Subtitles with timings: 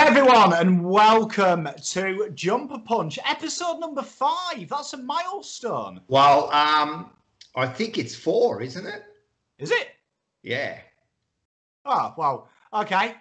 [0.00, 4.66] everyone, and welcome to Jumper Punch, episode number five.
[4.66, 6.00] That's a milestone.
[6.08, 7.10] Well, um,
[7.54, 9.02] I think it's four, isn't it?
[9.58, 9.88] Is it?
[10.42, 10.78] Yeah.
[11.84, 13.14] Oh, well, okay.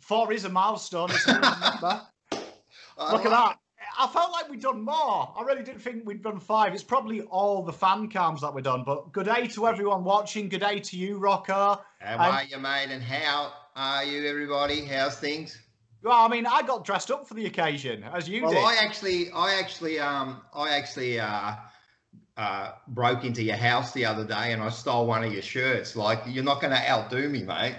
[0.00, 1.10] Four is a milestone.
[1.10, 2.02] It's a number.
[2.32, 3.58] Look at that.
[3.96, 5.32] I felt like we'd done more.
[5.36, 6.74] I really didn't think we'd done five.
[6.74, 8.82] It's probably all the fan cams that we've done.
[8.84, 10.48] But good day to everyone watching.
[10.48, 11.80] Good day to you, Rocco.
[12.00, 12.88] How Um, are you, mate?
[12.90, 14.84] And how are you, everybody?
[14.84, 15.58] How's things?
[16.02, 18.58] Well, I mean, I got dressed up for the occasion, as you Well, did.
[18.58, 21.54] I actually, I actually, um, I actually uh,
[22.36, 25.94] uh, broke into your house the other day and I stole one of your shirts.
[25.94, 27.76] Like, you're not going to outdo me, mate.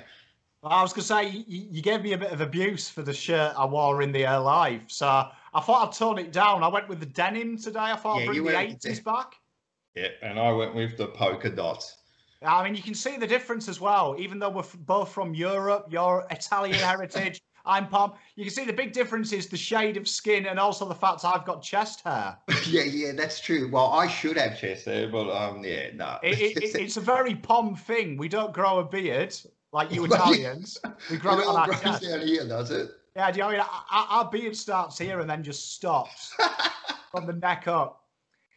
[0.62, 3.02] Well, I was going to say, you, you gave me a bit of abuse for
[3.02, 4.84] the shirt I wore in the air live.
[4.88, 6.64] So I thought I'd tone it down.
[6.64, 7.80] I went with the denim today.
[7.80, 9.36] I thought Yeah, I'd bring the 80s the- back.
[9.96, 11.98] Yeah, and I went with the polka dots.
[12.42, 14.16] I mean, you can see the difference as well.
[14.18, 18.14] Even though we're f- both from Europe, your Italian heritage, I'm Pom.
[18.36, 21.24] You can see the big difference is the shade of skin and also the fact
[21.24, 22.38] I've got chest hair.
[22.68, 23.70] yeah, yeah, that's true.
[23.72, 26.18] Well, I should have chest hair, but um, yeah, no.
[26.24, 28.18] It, it, it- it's a very Pom thing.
[28.18, 29.36] We don't grow a beard
[29.72, 30.06] like you.
[30.14, 30.78] Italians.
[31.10, 32.04] We grow it on our chest.
[32.04, 32.92] down here, does it?
[33.16, 33.68] Yeah, do you know what I mean?
[33.92, 36.36] Our, our beard starts here and then just stops
[37.12, 38.02] from the neck up.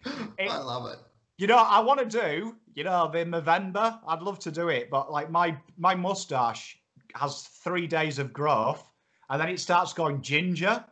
[0.06, 0.98] I love it.
[1.38, 3.98] You know, I want to do, you know, the November.
[4.08, 6.78] I'd love to do it, but like my my mustache
[7.14, 8.82] has three days of growth,
[9.30, 10.84] and then it starts going ginger.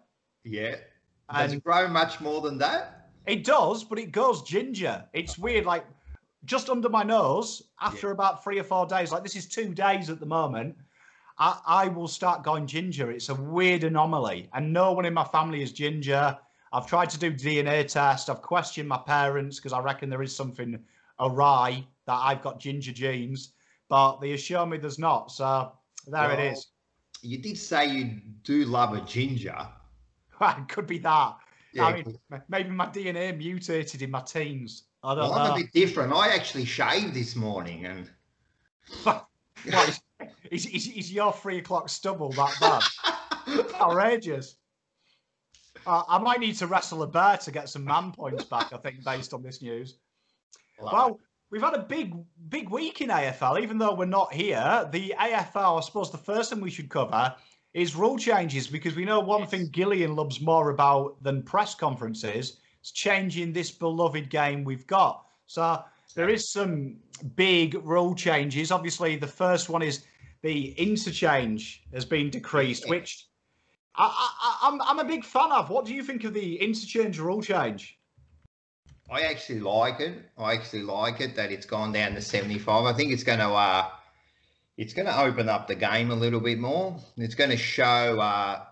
[0.45, 0.77] Yeah.
[1.33, 3.09] Does And it grow much more than that?
[3.27, 5.05] it does, but it goes ginger.
[5.15, 5.87] It's weird, like
[6.45, 7.63] just under my nose.
[7.81, 10.77] After about three or four days, like this is two days at the moment.
[11.39, 13.11] I, I will start going ginger.
[13.11, 16.37] It's a weird anomaly, and no one in my family is ginger.
[16.73, 18.29] I've tried to do DNA test.
[18.29, 20.79] I've questioned my parents because I reckon there is something
[21.21, 23.53] awry that I've got ginger genes,
[23.89, 25.31] but they assure me there's not.
[25.31, 25.73] So
[26.07, 26.67] there it Well, is.
[27.25, 29.57] You did say you do love a ginger.
[30.41, 31.37] it could be that.
[31.73, 32.19] Yeah, I mean,
[32.49, 34.85] maybe my DNA mutated in my teens.
[35.03, 36.13] I don't well, I'm a bit different.
[36.13, 38.11] I actually shaved this morning, and
[39.05, 39.29] What,
[39.89, 40.01] is,
[40.51, 43.65] is, is, is your three o'clock stubble that bad?
[43.81, 44.57] Outrageous.
[45.87, 48.77] Uh, I might need to wrestle a bear to get some man points back, I
[48.79, 49.97] think, based on this news.
[50.79, 51.19] Well,
[51.55, 52.17] we've had a big,
[52.49, 54.89] big week in AFL, even though we're not here.
[54.91, 57.33] The AFL, I suppose the first thing we should cover
[57.75, 59.51] is rule changes because we know one Yes.
[59.51, 65.27] thing Gillon loves more about than press conferences is changing this beloved game we've got.
[65.47, 65.85] So
[66.17, 66.97] there is some
[67.37, 68.73] big rule changes.
[68.73, 70.05] Obviously, the first one is
[70.43, 73.29] the interchange has been decreased, which
[73.95, 75.71] I, I, I'm, I'm a big fan of.
[75.71, 77.97] What do you think of the interchange rule change?
[79.11, 80.15] I actually like it.
[80.39, 82.85] I actually like it that it's gone down to 75.
[82.85, 83.89] I think it's going to uh,
[84.77, 86.97] it's going to open up the game a little bit more.
[87.17, 88.65] It's going to show uh,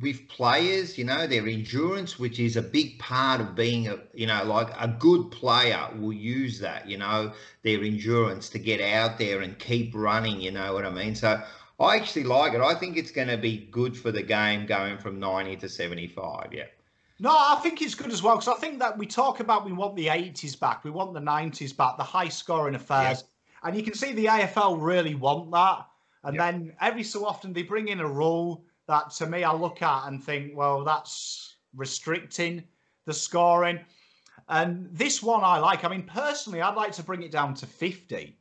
[0.00, 4.26] with players, you know, their endurance, which is a big part of being a, you
[4.26, 9.18] know, like a good player will use that, you know, their endurance to get out
[9.18, 10.40] there and keep running.
[10.40, 11.14] You know what I mean?
[11.14, 11.42] So
[11.80, 12.60] I actually like it.
[12.60, 16.52] I think it's going to be good for the game going from 90 to 75.
[16.52, 16.64] Yeah.
[17.20, 19.72] No, I think it's good as well because I think that we talk about we
[19.72, 23.24] want the 80s back, we want the 90s back, the high scoring affairs.
[23.64, 25.86] And you can see the AFL really want that.
[26.22, 26.50] And Yeah.
[26.52, 30.06] then every so often they bring in a rule that to me I look at
[30.06, 32.62] and think, well, that's restricting
[33.04, 33.84] the scoring.
[34.48, 35.84] And this one I like.
[35.84, 38.36] I mean, personally, I'd like to bring it down to 50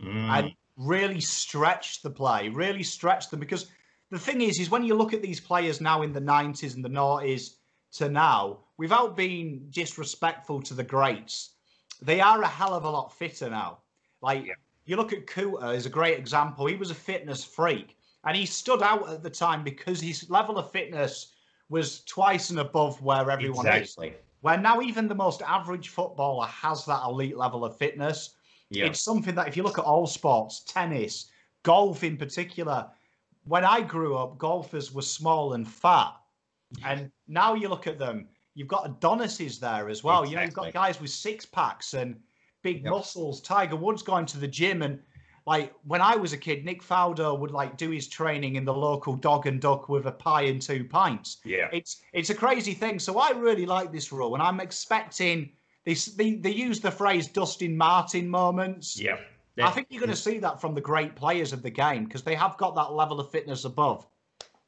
[0.00, 0.28] Mm.
[0.30, 3.38] and really stretch the play, really stretch them.
[3.38, 3.70] Because
[4.10, 6.84] the thing is, is when you look at these players now in the 90s and
[6.84, 7.58] the noughties
[7.92, 11.50] to now, without being disrespectful to the greats,
[12.00, 13.78] they are a hell of a lot fitter now.
[14.20, 14.54] Like Yeah.
[14.84, 16.66] you look at Cooter is a great example.
[16.66, 20.58] He was a fitness freak and he stood out at the time because his level
[20.58, 21.32] of fitness
[21.68, 23.96] was twice and above where everyone is.
[24.40, 28.34] Where now even the most average footballer has that elite level of fitness.
[28.70, 28.86] Yeah.
[28.86, 31.30] It's something that if you look at all sports, tennis,
[31.62, 32.90] golf in particular,
[33.44, 36.14] when I grew up, golfers were small and fat.
[36.84, 40.24] And now you look at them, you've got Adonises there as well.
[40.26, 42.16] You know, you've got guys with six packs and
[42.62, 42.90] big Yep.
[42.90, 43.40] muscles.
[43.40, 44.98] Tiger Woods going to the gym and
[45.44, 48.72] like when I was a kid, Nick Faldo would like do his training in the
[48.72, 51.68] local dog and duck with a pie and two pints Yeah.
[51.72, 53.00] it's it's a crazy thing.
[53.00, 55.50] So I really like this rule, and I'm expecting
[55.84, 56.04] this.
[56.06, 58.96] They, they use the phrase Dustin Martin moments.
[59.00, 59.16] Yeah.
[59.60, 62.22] I think you're going to see that from the great players of the game because
[62.22, 64.06] they have got that level of fitness above.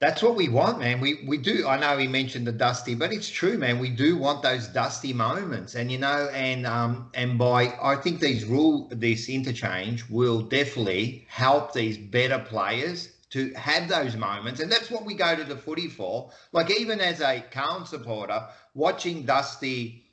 [0.04, 1.00] That's what we want, man.
[1.00, 1.66] We we do.
[1.66, 3.78] I know he mentioned the dusty, but it's true, man.
[3.78, 8.20] We do want those dusty moments, and you know, and um, and by I think
[8.20, 14.60] these rule this interchange will definitely help these better players to have those moments.
[14.60, 16.30] And that's what we go to the footy for.
[16.52, 20.04] Like, even as a Carlton supporter, watching Dusty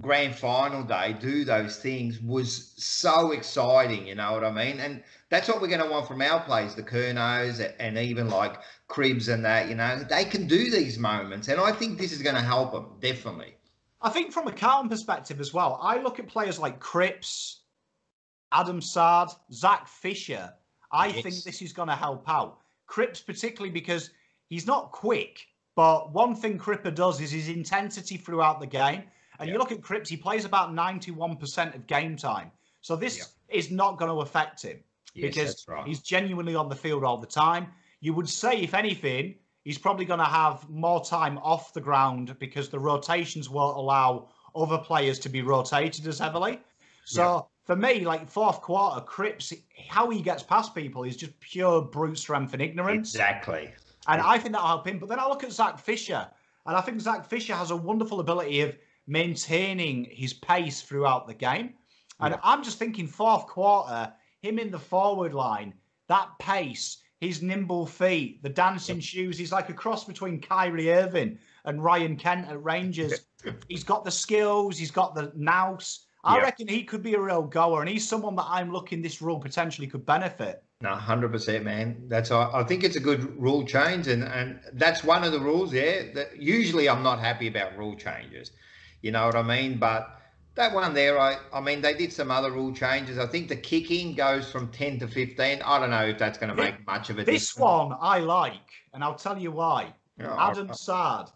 [0.00, 4.80] grand final day do those things was so exciting, you know what I mean?
[4.80, 5.02] And
[5.32, 8.58] that's what we're going to want from our players, the Curnows and even like
[8.88, 11.48] Cripps and that, you know, they can do these moments.
[11.48, 13.54] And I think this is going to help them, definitely.
[14.02, 17.60] I think from a Carlton perspective as well, I look at players like Cripps,
[18.52, 20.52] Adam Saad, Zach Fisher.
[20.92, 21.22] I yes.
[21.22, 22.58] think this is going to help out.
[22.86, 24.10] Cripps, particularly because
[24.48, 29.04] he's not quick, but one thing Cripper does is his intensity throughout the game.
[29.38, 29.54] And yeah.
[29.54, 32.50] you look at Cripps, he plays about 91% of game time.
[32.82, 33.56] So this yeah.
[33.56, 34.78] is not going to affect him
[35.14, 35.86] yes, because right.
[35.86, 37.68] he's genuinely on the field all the time.
[38.00, 42.36] You would say, if anything, he's probably going to have more time off the ground
[42.38, 46.60] because the rotations won't allow other players to be rotated as heavily.
[47.04, 47.40] So yeah.
[47.64, 49.52] for me, like fourth quarter, Cripps,
[49.88, 53.14] how he gets past people is just pure brute strength and ignorance.
[53.14, 53.72] Exactly.
[54.08, 54.98] And I think that'll help him.
[54.98, 56.28] But then I look at Zach Fisher,
[56.66, 58.76] and I think Zach Fisher has a wonderful ability of
[59.06, 61.74] maintaining his pace throughout the game.
[62.20, 62.40] And yeah.
[62.42, 64.12] I'm just thinking fourth quarter,
[64.42, 65.72] him in the forward line,
[66.08, 69.38] that pace, his nimble feet, the dancing shoes.
[69.38, 73.24] He's like a cross between Kyrie Irving and Ryan Kent at Rangers.
[73.68, 76.06] he's got the skills, he's got the nous.
[76.24, 76.42] I yeah.
[76.42, 79.40] reckon he could be a real goer, and he's someone that I'm looking this rule
[79.40, 80.62] potentially could benefit.
[80.80, 82.04] No, hundred percent, man.
[82.08, 85.72] That's I think it's a good rule change, and and that's one of the rules.
[85.72, 88.52] Yeah, that usually I'm not happy about rule changes.
[89.00, 89.78] You know what I mean?
[89.78, 90.21] But
[90.54, 93.18] that one there, I, I mean, they did some other rule changes.
[93.18, 95.62] I think the kicking goes from 10 to 15.
[95.62, 97.48] I don't know if that's going to make much of a this difference.
[97.48, 99.94] This one I like, and I'll tell you why.
[100.20, 101.30] Oh, Adam I, Saad,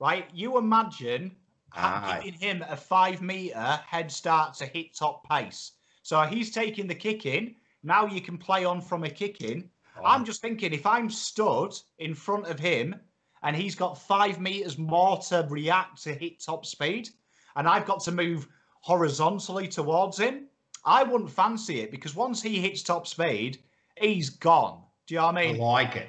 [0.00, 0.26] right?
[0.34, 1.34] You imagine
[1.74, 2.20] ah.
[2.22, 5.72] giving him a five meter head start to hit top pace.
[6.02, 7.54] So he's taking the kick in.
[7.82, 9.68] Now you can play on from a kick in.
[9.96, 10.02] Oh.
[10.04, 12.96] I'm just thinking if I'm stood in front of him
[13.42, 17.08] and he's got five meters more to react to hit top speed,
[17.56, 18.46] and I've got to move
[18.80, 20.46] horizontally towards him.
[20.84, 23.58] I wouldn't fancy it because once he hits top speed,
[24.00, 24.82] he's gone.
[25.06, 25.56] Do you know what I mean?
[25.56, 26.08] I like it.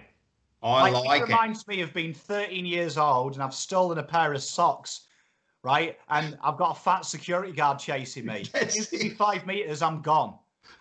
[0.61, 1.25] I like, like it.
[1.25, 5.01] Reminds me of being 13 years old and I've stolen a pair of socks,
[5.63, 5.97] right?
[6.09, 8.45] And I've got a fat security guard chasing me.
[8.53, 10.35] Give me five meters, I'm gone.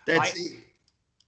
[0.05, 0.59] That's it.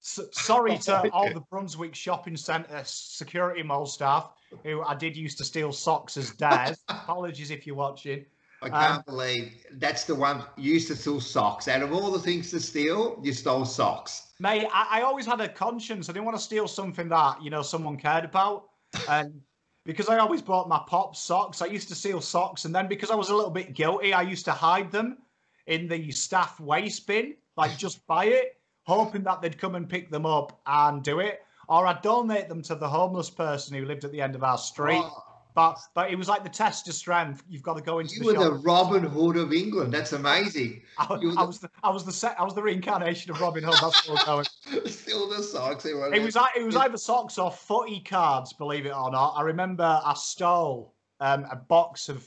[0.02, 4.31] So, sorry to all the Brunswick Shopping Centre security mall staff
[4.64, 6.75] who I did used to steal socks as dad.
[6.90, 8.25] Apologies if you're watching.
[8.62, 11.68] I can't um, believe that's the one you used to steal socks.
[11.68, 14.34] Out of all the things to steal, you stole socks.
[14.40, 16.10] Mate, I, I always had a conscience.
[16.10, 18.69] I didn't want to steal something that, you know, someone cared about.
[19.10, 19.42] And
[19.86, 22.66] because I always bought my pop socks, I used to steal socks.
[22.66, 25.18] And then because I was a little bit guilty, I used to hide them
[25.66, 30.12] in the staff waste bin, like just buy it, hoping that they'd come and pick
[30.12, 31.42] them up and do it
[31.72, 34.57] or I'd donate them to the homeless person who lived at the end of our
[34.57, 35.02] street.
[35.02, 35.31] Oh.
[35.53, 37.44] But but it was like the test of strength.
[37.50, 38.15] You've got to go into.
[38.15, 38.44] You the were shop.
[38.44, 39.94] the Robin Hood of England.
[39.94, 40.81] That's amazing.
[40.98, 41.45] I, I the...
[41.45, 43.75] was the I was the set, I was the reincarnation of Robin Hood.
[43.81, 44.45] That's still going.
[44.86, 45.86] still the socks.
[45.86, 48.53] It was it was either socks or footy cards.
[48.53, 52.25] Believe it or not, I remember I stole um, a box of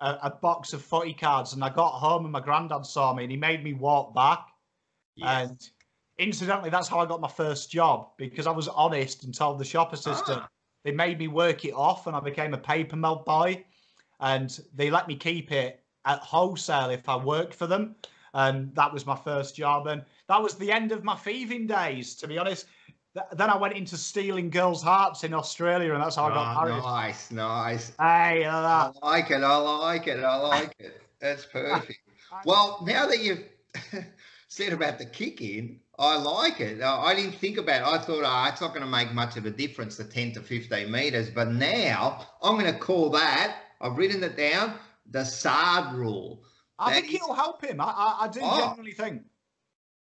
[0.00, 3.24] a, a, box of footy cards, and I got home and my granddad saw me,
[3.24, 4.46] and he made me walk back.
[5.16, 5.48] Yes.
[5.48, 5.70] And
[6.18, 9.64] incidentally, that's how I got my first job because I was honest and told the
[9.64, 10.40] shop assistant.
[10.42, 10.48] Ah.
[10.84, 13.64] They made me work it off, and I became a paper mill boy.
[14.20, 17.96] And they let me keep it at wholesale if I worked for them.
[18.34, 19.86] And that was my first job.
[19.86, 22.66] And that was the end of my thieving days, to be honest.
[23.32, 26.66] then I went into stealing girls' hearts in Australia, and that's how I got oh,
[26.66, 26.82] married.
[26.82, 27.88] Nice, nice.
[27.98, 29.42] Hey, I like it.
[29.42, 30.24] I like it.
[30.24, 31.02] I like it.
[31.20, 32.00] That's perfect.
[32.44, 33.44] well, now that you've
[34.48, 36.82] said about the kick in, I like it.
[36.82, 37.86] I didn't think about it.
[37.86, 40.40] I thought, oh, it's not going to make much of a difference, the 10 to
[40.40, 41.30] 15 metres.
[41.30, 44.74] But now I'm going to call that, I've written it down,
[45.08, 46.42] the Saad rule.
[46.76, 47.80] I that think is, it'll help him.
[47.80, 49.22] I, I, I do oh, genuinely think.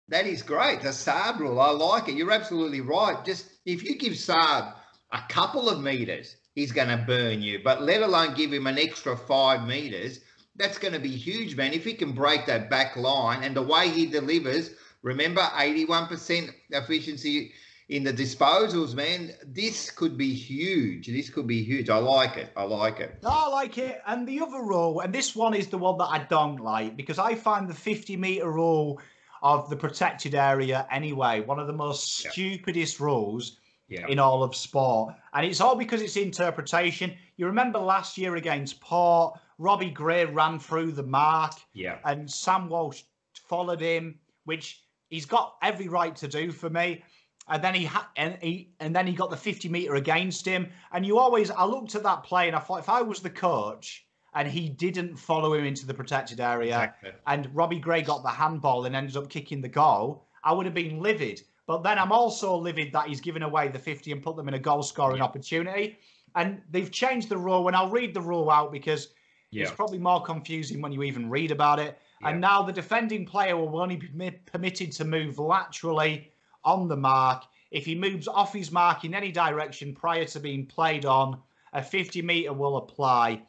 [0.07, 0.81] That is great.
[0.81, 1.59] The Saad rule.
[1.59, 2.15] I like it.
[2.15, 3.23] You're absolutely right.
[3.23, 4.73] Just if you give Saad
[5.11, 7.59] a couple of metres, he's going to burn you.
[7.63, 10.21] But let alone give him an extra five metres,
[10.55, 11.71] that's going to be huge, man.
[11.71, 14.71] If he can break that back line and the way he delivers–
[15.03, 17.51] Remember, 81% efficiency
[17.89, 19.31] in the disposals, man.
[19.45, 21.07] This could be huge.
[21.07, 21.89] This could be huge.
[21.89, 22.51] I like it.
[22.55, 23.19] I like it.
[23.25, 24.01] I like it.
[24.07, 27.19] And the other rule, and this one is the one that I don't like because
[27.19, 28.99] I find the 50 meter rule
[29.41, 32.31] of the protected area anyway one of the most yeah.
[32.31, 33.57] stupidest rules
[33.89, 34.07] yeah.
[34.07, 35.13] in all of sport.
[35.33, 37.13] And it's all because it's interpretation.
[37.35, 41.53] You remember last year against Port, Robbie Gray ran through the mark.
[41.73, 41.97] Yeah.
[42.05, 43.03] And Sam Walsh
[43.47, 44.82] followed him, which
[45.13, 47.03] he's got every right to do for me.
[47.49, 50.69] and then he had and he and then he got the 50 meter against him.
[50.91, 53.29] And you always I looked at that play and I thought if I was the
[53.29, 57.11] coach and he didn't follow him into the protected area Exactly.
[57.27, 60.73] and Robbie Gray got the handball and ended up kicking the goal, I would have
[60.73, 61.41] been livid.
[61.67, 64.55] But then I'm also livid that he's given away the 50 and put them in
[64.55, 65.23] a goal scoring Yeah.
[65.25, 65.99] opportunity.
[66.35, 69.09] And they've changed the rule, and I'll read the rule out because
[69.51, 69.63] Yeah.
[69.63, 71.99] it's probably more confusing when you even read about it.
[72.25, 76.31] And now the defending player will only be permitted to move laterally
[76.63, 77.43] on the mark.
[77.71, 81.41] If he moves off his mark in any direction prior to being played on,
[81.73, 83.41] a 50 meter will apply.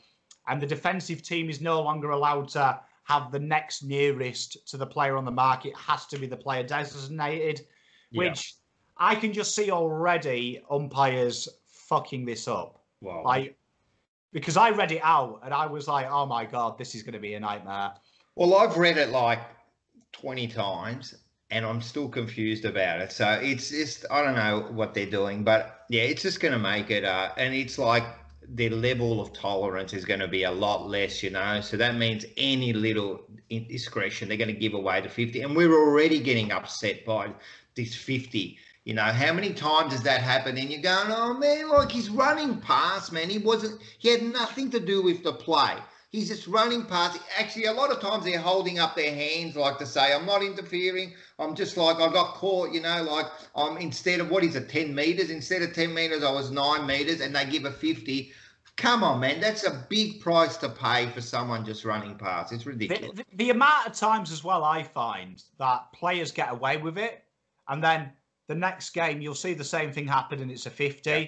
[0.49, 4.87] And the defensive team is no longer allowed to have the next nearest to the
[4.87, 5.67] player on the mark.
[5.67, 7.67] It has to be the player designated,
[8.11, 8.19] Yeah.
[8.21, 8.55] which
[8.97, 12.83] I can just see already umpires fucking this up.
[13.01, 13.59] Well, Like,
[14.33, 17.13] because I read it out and I was like, oh my God, this is going
[17.13, 17.93] to be a nightmare.
[18.37, 19.39] Well, I've read it like
[20.13, 21.15] 20 times
[21.51, 23.13] and I'm still confused about it.
[23.13, 26.59] So it's just, I don't know what they're doing, but yeah, it's just going to
[26.59, 28.03] make it, uh, and it's like
[28.49, 31.61] their level of tolerance is going to be a lot less, you know.
[31.61, 35.43] So that means any little indiscretion, they're going to give away the 50.
[35.43, 37.31] And we're already getting upset by
[37.77, 38.59] this 50.
[38.85, 40.59] You know, how many times has that happened?
[40.59, 43.31] And you're going, oh man, like he's running past, man.
[43.31, 45.77] He wasn't, he had nothing to do with the play.
[46.15, 47.19] He's just running past.
[47.37, 50.45] Actually, a lot of times they're holding up their hands, like to say, "I'm not
[50.45, 51.13] interfering.
[51.41, 54.69] I'm just like I got caught." You know, like I'm instead of what is it,
[54.69, 55.31] ten meters?
[55.31, 58.31] Instead of ten meters, I was nine meters, and they give a fifty.
[58.77, 62.53] Come on, man, that's a big price to pay for someone just running past.
[62.53, 63.17] It's The, ridiculous.
[63.17, 67.25] the, the amount of times as well I find that players get away with it,
[67.69, 68.13] and then
[68.47, 71.11] the next game you'll see the same thing happen, and it's a 50.
[71.11, 71.25] Yeah.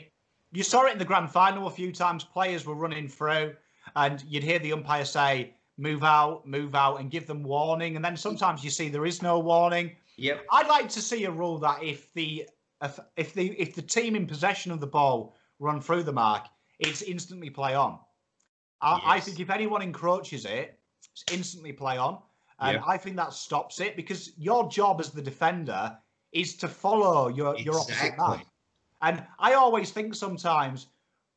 [0.52, 2.22] You saw it in the grand final a few times.
[2.22, 3.54] Players were running through,
[3.96, 7.96] and you'd hear the umpire say, "Move out, move out," and give them warning.
[7.96, 9.96] And then sometimes you see there is no warning.
[10.16, 10.46] Yep.
[10.52, 12.48] I'd like to see a rule that if the
[12.82, 16.46] if, if the if the team in possession of the ball run through the mark,
[16.78, 17.98] it's instantly play on.
[18.82, 20.78] I, I think if anyone encroaches it,
[21.12, 22.20] it's instantly play on,
[22.60, 22.82] and Yeah.
[22.86, 25.96] I think that stops it because your job as the defender
[26.32, 28.36] is to follow your your opposite Exactly.
[28.36, 28.46] man.
[29.02, 30.88] And I always think sometimes,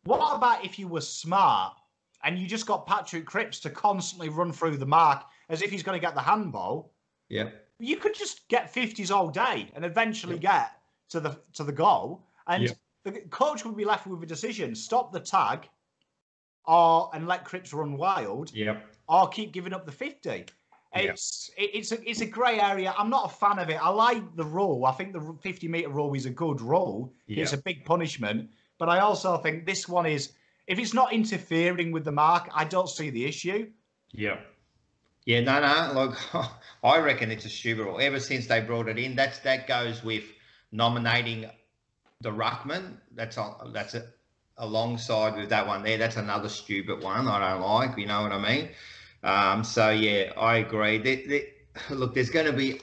[0.04, 1.79] what about if you were smart
[2.24, 5.84] and you just got Patrick Cripps to constantly run through the mark as if he's
[5.84, 6.94] going to get the handball?
[7.30, 7.50] Yeah.
[7.82, 10.72] you could just get 50s all day and eventually get
[11.10, 12.26] to the to the goal.
[12.48, 12.72] And Yeah.
[13.04, 15.70] the coach would be left with a decision stop the tag
[16.66, 18.86] or and let Cripps run wild Yep.
[19.08, 20.46] or keep giving up the 50
[20.96, 22.94] it's it, it's a it's a grey area.
[22.98, 23.76] I'm not a fan of it.
[23.82, 24.86] I like the rule.
[24.86, 27.14] I think the 50 meter rule is a good rule.
[27.28, 28.50] It's a big punishment.
[28.80, 30.32] But i also think this one is
[30.70, 33.68] if it's not interfering with the mark i don't see the issue
[34.14, 34.38] Yeah.
[35.26, 35.94] Yeah, no, no.
[35.94, 36.18] Look,
[36.84, 38.00] I reckon it's a stupid rule.
[38.02, 40.24] Ever since they brought it in, that's that goes with
[40.72, 41.46] nominating
[42.22, 42.98] the ruckman.
[43.14, 43.72] That's on.
[43.72, 44.04] That's a,
[44.58, 46.00] alongside with that one there.
[46.00, 47.28] That's another stupid one.
[47.28, 47.96] I don't like.
[47.98, 48.70] You know what I mean?
[49.24, 50.98] Um, so yeah, I agree.
[50.98, 51.50] There- there-
[52.00, 52.82] look, there's going to be.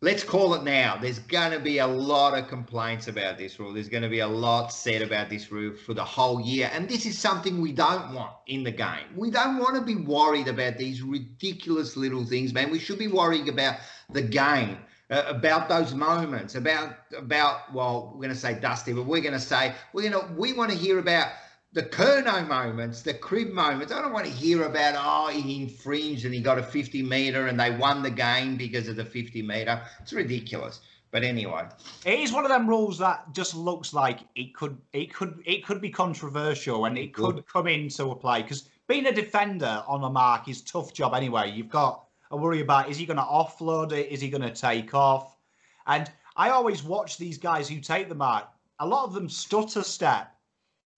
[0.00, 0.96] Let's call it now.
[0.96, 3.72] There's going to be a lot of complaints about this rule.
[3.72, 6.70] There's going to be a lot said about this rule for the whole year.
[6.72, 9.06] And this is something we don't want in the game.
[9.16, 12.70] We don't want to be worried about these ridiculous little things, man.
[12.70, 13.80] We should be worrying about
[14.12, 14.78] the game,
[15.10, 19.32] uh, about those moments, about, about well, we're going to say Dusty, but we're going
[19.32, 21.32] to say, we're going to, we want to hear about
[21.72, 23.92] the Curnow moments, the crib moments.
[23.92, 27.46] I don't want to hear about, oh, he infringed and he got a 50 meter
[27.46, 29.82] and they won the game because of the 50 meter.
[30.00, 30.80] It's ridiculous.
[31.10, 31.66] But anyway,
[32.04, 35.64] It is one of them rules that just looks like it could it could it
[35.64, 40.02] could be controversial and it could come into a play because being a defender on
[40.02, 41.50] the mark is a tough job anyway.
[41.50, 44.08] You've got a worry about is he going to offload it?
[44.10, 45.38] Is he going to take off?
[45.86, 48.46] And I always watch these guys who take the mark.
[48.80, 50.36] A lot of them stutter step,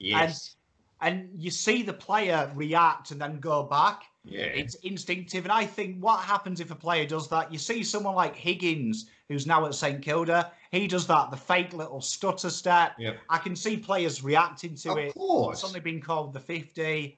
[0.00, 0.56] yes.
[1.00, 4.04] And you see the player react and then go back.
[4.24, 4.42] yeah.
[4.42, 5.44] It's instinctive.
[5.44, 9.06] And I think what happens if a player does that, you see someone like Higgins,
[9.28, 12.92] who's now at St Kilda, he does that, the fake little stutter step.
[12.98, 13.16] Yep.
[13.30, 15.14] I can see players reacting to Of it.
[15.14, 15.58] course.
[15.58, 17.16] It's only been called the 50.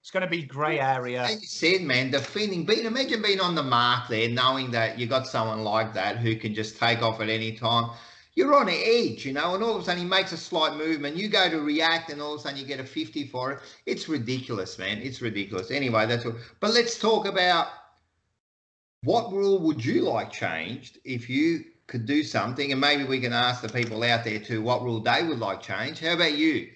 [0.00, 1.22] It's going to be grey area.
[1.24, 4.98] Like you said, man, the feeling, being, imagine being on the mark there, knowing that
[4.98, 7.90] you got someone like that who can just take off at any time.
[8.34, 11.16] You're on edge, you know, and all of a sudden he makes a slight movement.
[11.16, 13.58] You go to react, and all of a sudden you get a 50 for it.
[13.86, 14.98] It's ridiculous, man.
[14.98, 15.70] It's ridiculous.
[15.70, 16.36] Anyway, that's all.
[16.60, 17.68] But let's talk about
[19.02, 23.32] what rule would you like changed if you could do something, and maybe we can
[23.32, 26.00] ask the people out there too what rule they would like changed.
[26.00, 26.68] How about you?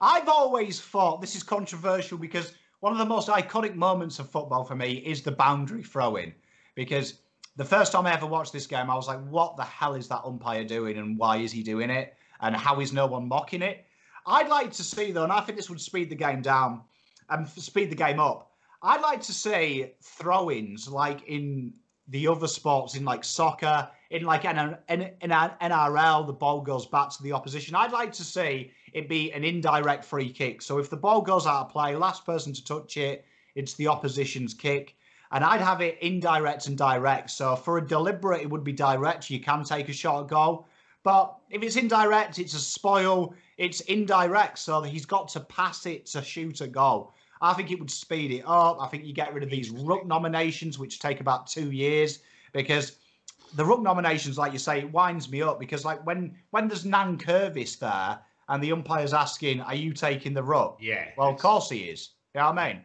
[0.00, 4.64] I've always thought this is controversial because one of the most iconic moments of football
[4.64, 6.34] for me is the boundary throw in.
[6.74, 7.14] Because
[7.56, 10.08] the first time I ever watched this game, I was like, what the hell is
[10.08, 12.14] that umpire doing and why is he doing it?
[12.40, 13.84] And how is no one mocking it?
[14.26, 16.82] I'd like to see, though, and I think this would speed the game down
[17.30, 18.50] and speed the game up.
[18.82, 21.72] I'd like to see throw ins like in
[22.08, 27.22] the other sports, in like soccer, in like an, NRL, the ball goes back to
[27.22, 27.74] the opposition.
[27.74, 30.60] I'd like to see it be an indirect free kick.
[30.60, 33.86] So if the ball goes out of play, last person to touch it, it's the
[33.86, 34.96] opposition's kick
[35.34, 37.28] and I'd have it indirect and direct.
[37.28, 39.28] So for a deliberate, it would be direct.
[39.28, 40.68] You can take a shot goal,
[41.02, 43.34] but if it's indirect, it's a spoil.
[43.58, 47.14] It's indirect, so he's got to pass it to shoot a goal.
[47.42, 48.78] I think it would speed it up.
[48.80, 52.20] I think you get rid of these ruck nominations, which take about two years,
[52.52, 52.96] because
[53.56, 56.84] the ruck nominations, like you say, it winds me up because like when when there's
[56.84, 61.08] Curvis there and the umpire's asking, "Are you taking the ruck?" Yeah.
[61.16, 62.10] Well, of course he is.
[62.34, 62.82] You know what I mean?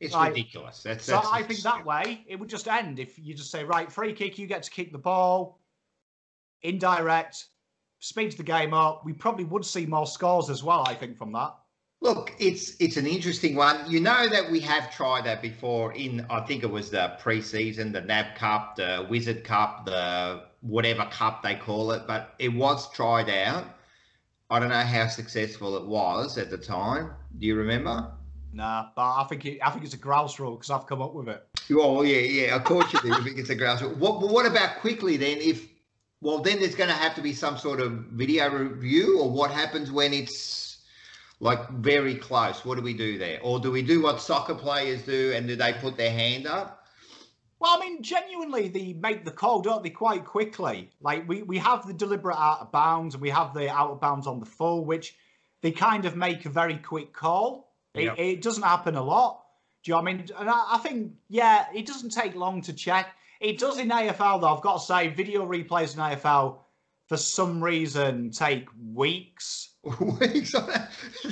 [0.00, 0.82] It's like, ridiculous.
[0.82, 3.92] That's, so I think that way it would just end if you just say, right,
[3.92, 5.60] free kick, you get to kick the ball,
[6.62, 7.46] indirect,
[7.98, 9.04] speeds the game up.
[9.04, 10.84] We probably would see more scores as well.
[10.86, 11.54] I think from that.
[12.02, 13.90] Look, it's it's an interesting one.
[13.90, 17.92] You know that we have tried that before in I think it was the preseason,
[17.92, 22.90] the NAB Cup, the Wizard Cup, the whatever cup they call it, but it was
[22.92, 23.64] tried out.
[24.48, 27.12] I don't know how successful it was at the time.
[27.38, 28.12] Do you remember?
[28.52, 31.14] Nah, but I think it, I think it's a grouse rule because I've come up
[31.14, 31.46] with it.
[31.72, 32.56] Oh yeah, yeah.
[32.56, 33.08] Of course you do.
[33.08, 33.94] you think it's a grouse rule.
[33.94, 34.20] What?
[34.20, 35.38] what about quickly then?
[35.38, 35.68] If
[36.20, 39.50] well, then there's going to have to be some sort of video review, or what
[39.50, 40.78] happens when it's
[41.38, 42.64] like very close?
[42.64, 43.40] What do we do there?
[43.42, 46.84] Or do we do what soccer players do, and do they put their hand up?
[47.60, 50.90] Well, I mean, genuinely, they make the call, don't they, quite quickly?
[51.00, 54.00] Like we we have the deliberate out of bounds, and we have the out of
[54.00, 55.14] bounds on the full, which
[55.62, 57.69] they kind of make a very quick call.
[57.94, 58.18] It, yep.
[58.18, 59.44] it, doesn't happen a lot.
[59.82, 60.26] Do you know what I mean?
[60.38, 63.14] And I, I, think, yeah, it doesn't take long to check.
[63.40, 64.54] It does in AFL, though.
[64.54, 66.58] I've got to say, video replays in AFL,
[67.08, 69.70] for some reason, take weeks.
[70.00, 70.54] weeks?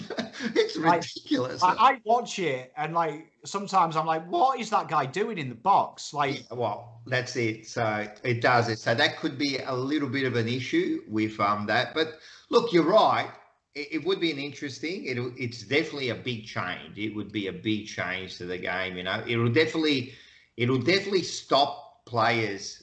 [0.55, 1.63] it's ridiculous.
[1.63, 5.37] Like, I, I, watch it, and like sometimes I'm like, what is that guy doing
[5.37, 6.15] in the box?
[6.15, 7.67] Like, yeah, well, that's it.
[7.69, 8.79] So it does it.
[8.79, 11.93] So that could be a little bit of an issue with um that.
[11.95, 12.19] But
[12.49, 13.31] look, you're right
[13.75, 15.05] it, would be an interesting.
[15.05, 16.99] It, it's definitely a big change.
[16.99, 18.97] It would be a big change to the game.
[18.97, 20.15] You know, it'll definitely,
[20.57, 22.83] it'll definitely stop players.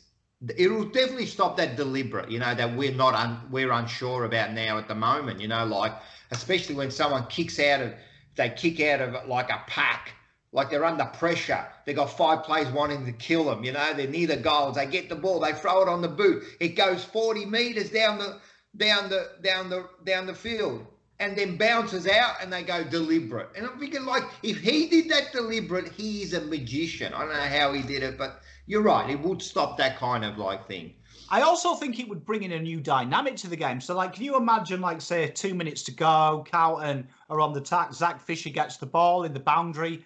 [0.58, 2.30] It'll definitely stop that deliberate.
[2.30, 5.40] You know that we're not un, we're unsure about now at the moment.
[5.40, 5.94] You know, like
[6.32, 7.94] especially when someone kicks out of
[8.36, 10.14] they kick out of like a pack
[10.56, 11.68] like they're under pressure.
[11.86, 13.66] They got five players wanting to kill them.
[13.66, 14.78] You know, they're near the goals.
[14.78, 16.44] They get the ball, they throw it on the boot.
[16.62, 18.40] It goes 40 meters down the
[18.78, 20.86] down the down the down the field
[21.20, 23.50] and then bounces out and they go deliberate.
[23.56, 27.14] And I'm thinking like if he did that deliberate, he is a magician.
[27.14, 30.26] I don't know how he did it, but you're right, it would stop that kind
[30.26, 30.94] of like thing.
[31.30, 33.82] I also think it would bring in a new dynamic to the game.
[33.82, 37.62] So, like, can you imagine, like, say, two minutes to go, Carlton are on the
[37.62, 40.06] attack, Zach Fisher gets the ball in the boundary,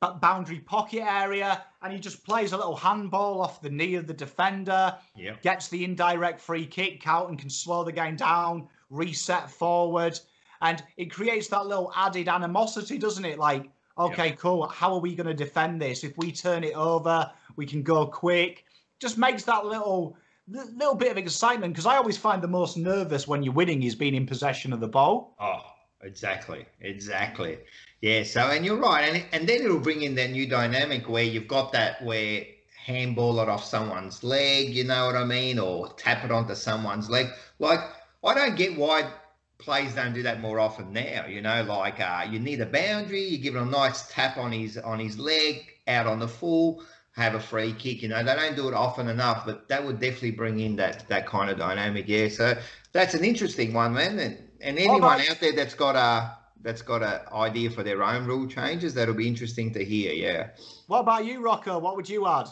[0.00, 4.14] boundary pocket area, and he just plays a little handball off the knee of the
[4.14, 4.96] defender.
[5.16, 5.42] Yep.
[5.42, 7.06] Gets the indirect free kick.
[7.06, 10.18] out and can slow the game down, reset forward,
[10.62, 13.38] and it creates that little added animosity, doesn't it?
[13.38, 14.38] Like, okay, yep.
[14.38, 14.66] cool.
[14.66, 16.02] How are we going to defend this?
[16.02, 18.64] If we turn it over, we can go quick.
[19.00, 20.16] Just makes that little
[20.48, 23.94] little bit of excitement because I always find the most nervous when you're winning is
[23.94, 25.36] being in possession of the ball.
[25.38, 25.62] Oh,
[26.02, 27.58] exactly, exactly.
[28.00, 31.24] Yeah, so and you're right, and and then it'll bring in that new dynamic where
[31.24, 32.44] you've got that where
[32.86, 37.10] handball it off someone's leg, you know what I mean, or tap it onto someone's
[37.10, 37.26] leg.
[37.58, 37.80] Like
[38.24, 39.10] I don't get why
[39.58, 41.26] plays don't do that more often now.
[41.26, 44.50] You know, like uh, you need a boundary, you give it a nice tap on
[44.52, 46.82] his on his leg, out on the full,
[47.12, 48.02] have a free kick.
[48.02, 51.06] You know, they don't do it often enough, but that would definitely bring in that
[51.08, 52.08] that kind of dynamic.
[52.08, 52.56] Yeah, so
[52.92, 54.18] that's an interesting one, man.
[54.18, 58.26] And, and anyone out there that's got a that's got an idea for their own
[58.26, 60.12] rule changes, that'll be interesting to hear.
[60.12, 60.48] Yeah.
[60.86, 61.78] What about you, Rocco?
[61.78, 62.48] What would you add?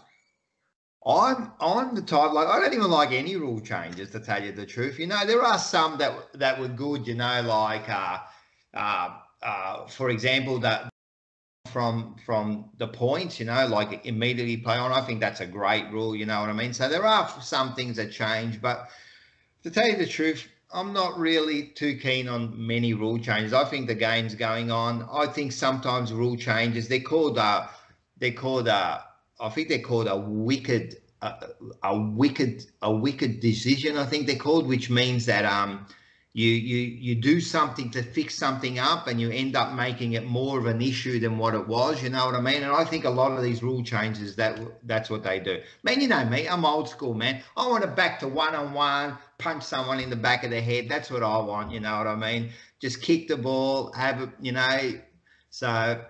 [1.06, 4.52] I'm I'm the type like I don't even like any rule changes to tell you
[4.52, 4.98] the truth.
[4.98, 7.06] You know, there are some that that were good.
[7.06, 8.18] You know, like uh,
[8.74, 10.90] uh, uh, for example, that
[11.68, 13.38] from from the points.
[13.38, 14.92] You know, like immediately play on.
[14.92, 16.16] I think that's a great rule.
[16.16, 16.74] You know what I mean?
[16.74, 18.90] So there are some things that change, but
[19.62, 23.52] to tell you the truth, I'm not really too keen on many rule changes.
[23.54, 25.08] I think the game's going on.
[25.10, 27.66] I think sometimes rule changes they're called uh,
[28.18, 29.04] they're called a
[29.40, 31.32] I think they're called a wicked uh,
[31.82, 33.96] a wicked a wicked decision.
[33.96, 35.86] I think they're called, which means that um
[36.34, 40.26] you you you do something to fix something up and you end up making it
[40.26, 42.62] more of an issue than what it was you know what i mean?
[42.62, 45.60] And i think a lot of these rule changes that that's what they do.
[45.82, 47.42] Man you know me i'm old school man.
[47.56, 50.88] I want to back to one-on-one punch someone in the back of the head.
[50.88, 52.50] That's what i want you know what i mean?
[52.80, 55.00] Just kick the ball have it you know
[55.50, 56.00] so.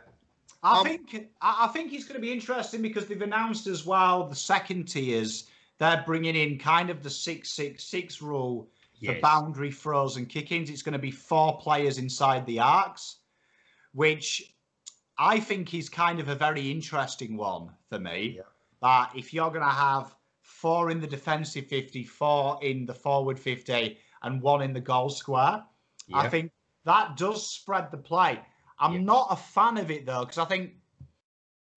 [0.60, 4.26] I um, think I think it's going to be interesting because they've announced as well
[4.26, 5.44] the second tiers.
[5.78, 8.68] They're bringing in kind of the six six six rule
[9.00, 9.14] yes.
[9.14, 10.70] for boundary throws and kick-ins.
[10.70, 13.16] It's going to be four players inside the arcs,
[13.92, 14.54] which
[15.18, 18.34] I think is kind of a very interesting one for me.
[18.36, 18.42] Yeah.
[18.80, 23.38] That if you're going to have four in the defensive 50, four in the forward
[23.38, 25.62] 50, and one in the goal square,
[26.06, 26.18] yeah.
[26.18, 26.52] I think
[26.84, 28.40] that does spread the play.
[28.78, 29.00] I'm yeah.
[29.00, 30.72] not a fan of it though, because I think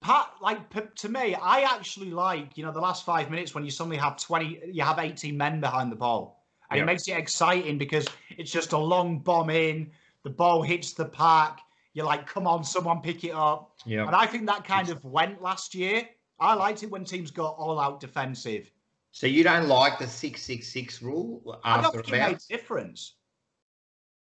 [0.02, 3.72] Pat, like to me, I actually like you know the last five minutes when you
[3.72, 6.41] suddenly have twenty, you have eighteen men behind the ball
[6.72, 8.08] and it makes it exciting because
[8.38, 9.92] it's just a long bomb in.
[10.24, 11.60] The ball hits the park.
[11.94, 13.76] You're like, come on, someone pick it up.
[13.86, 14.08] Yeah.
[14.08, 16.08] And I think that kind of went last year.
[16.40, 18.72] I liked it when teams got all out defensive.
[19.12, 21.60] So you don't like the six six six rule?
[21.64, 23.16] I don't think it made a difference.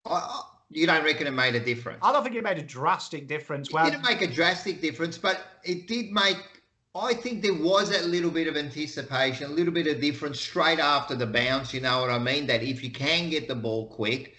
[0.04, 1.98] I, you don't reckon it made a difference?
[2.02, 3.72] I don't think it made a drastic difference.
[3.72, 6.55] Well, it didn't make a drastic difference, but it did make
[6.96, 10.78] I think there was a little bit of anticipation, a little bit of difference straight
[10.78, 11.74] after the bounce.
[11.74, 12.46] You know what I mean?
[12.46, 14.34] That if you can get the ball quick,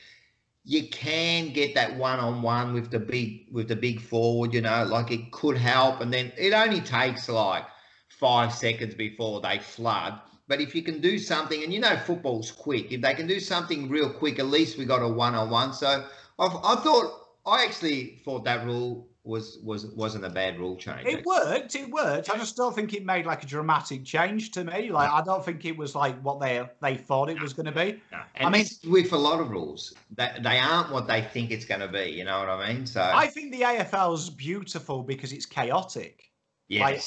[0.63, 4.53] you can get that one on one with the big with the big forward.
[4.53, 7.65] You know, like it could help, and then it only takes like
[8.09, 10.19] five seconds before they flood.
[10.47, 13.39] But if you can do something, and you know football's quick, if they can do
[13.39, 15.73] something real quick, at least we got a one on one.
[15.73, 16.05] So
[16.39, 17.13] I've, I thought
[17.45, 21.05] I actually thought that rule was was wasn't a bad rule change.
[21.05, 21.75] It worked.
[21.75, 22.31] It worked.
[22.31, 24.89] I just don't think it made like a dramatic change to me.
[24.89, 27.71] Like I don't think it was like what they they thought it was going to
[27.71, 28.01] be.
[28.11, 28.19] No.
[28.39, 31.81] I mean, with a lot of rules, that they aren't what they think it's going
[31.81, 32.11] to be.
[32.11, 32.85] You know what I mean?
[32.85, 36.31] So I think the AFL is beautiful because it's chaotic.
[36.69, 36.81] Yes.
[36.81, 37.01] Like,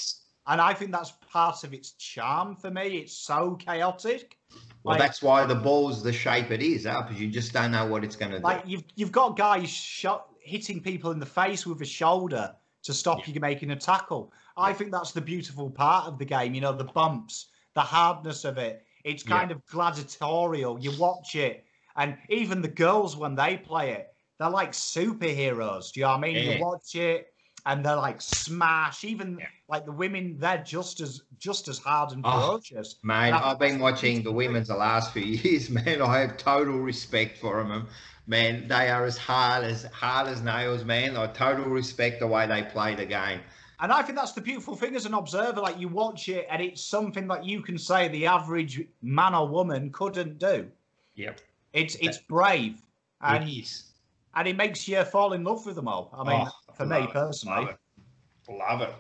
[0.53, 2.99] and I think that's part of its charm for me.
[2.99, 4.37] It's so chaotic.
[4.83, 7.03] Well, like, that's why the ball's the shape it is, huh?
[7.03, 8.45] because you just don't know what it's going to do.
[8.45, 12.95] Like you've you've got guys shot hitting people in the face with a shoulder to
[12.95, 13.35] stop yeah.
[13.35, 14.33] you making a tackle.
[14.57, 16.55] I think that's the beautiful part of the game.
[16.55, 18.85] You know, the bumps, the hardness of it.
[19.05, 19.57] It's kind yeah.
[19.57, 20.79] of gladiatorial.
[20.79, 21.65] You watch it,
[21.97, 25.93] and even the girls when they play it, they're like superheroes.
[25.93, 26.37] Do you know what I mean?
[26.37, 26.55] Yeah.
[26.55, 27.33] You watch it,
[27.65, 29.05] and they're like smash.
[29.05, 29.47] Even yeah.
[29.69, 32.97] like the women, they're just as just as hard and oh, ferocious.
[33.03, 35.71] Man, I've been watching the women's the last few years.
[35.71, 37.89] Man, I have total respect for them
[38.27, 41.17] man, they are as hard as hard as nails, man.
[41.17, 43.41] I total respect the way they play the game.
[43.81, 45.61] And I think that's the beautiful thing as an observer.
[45.61, 49.49] Like you watch it, and it's something that you can say the average man or
[49.49, 50.69] woman couldn't do.
[51.15, 51.41] Yep.
[51.73, 52.83] It's it's brave.
[53.23, 53.93] And, it is.
[54.35, 56.11] And it makes you fall in love with them all.
[56.17, 57.67] I mean, oh, for me personally.
[57.67, 58.53] Love it.
[58.53, 58.95] Love it.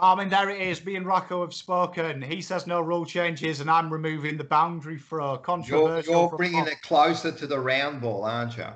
[0.00, 0.84] Well, I mean, there it is.
[0.84, 2.22] Me and Rocco have spoken.
[2.22, 6.12] He says no rule changes, and I'm removing the boundary for controversial.
[6.12, 8.66] You're, you're bringing it closer to the round ball, aren't you?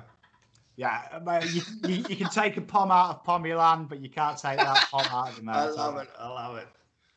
[0.75, 4.57] Yeah, you, you, you, can take a pom out of Pommyland, but you can't take
[4.57, 6.09] that pom out of the I love it.
[6.19, 6.67] I love it.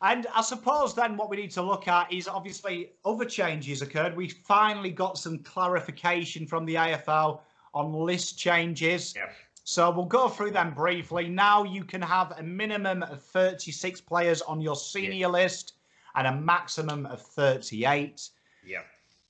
[0.03, 4.15] And I suppose then what we need to look at is obviously other changes occurred.
[4.15, 7.41] We finally got some clarification from the AFL
[7.75, 9.15] on list changes.
[9.17, 9.31] Yeah.
[9.69, 11.29] So we'll go through them briefly.
[11.29, 15.27] Now you can have a minimum of 36 players on your senior yeah.
[15.27, 15.73] list
[16.15, 18.31] and a maximum of 38.
[18.65, 18.83] Yeah.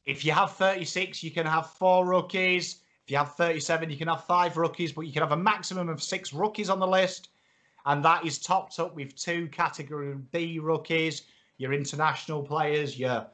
[0.05, 2.81] If you have 36, you can have four rookies.
[3.07, 5.89] If you have 37, you can have five rookies, but you can have a maximum
[5.89, 7.31] of six rookies on the list.
[7.87, 11.23] And that is topped up with two category B rookies,
[11.57, 13.27] your international players, your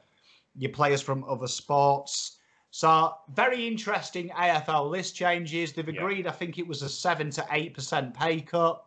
[0.55, 2.37] your players from other sports.
[2.75, 5.73] So very interesting AFL list changes.
[5.73, 6.31] They've agreed, yeah.
[6.31, 8.83] I think it was a seven to eight percent pay cut.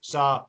[0.00, 0.44] So,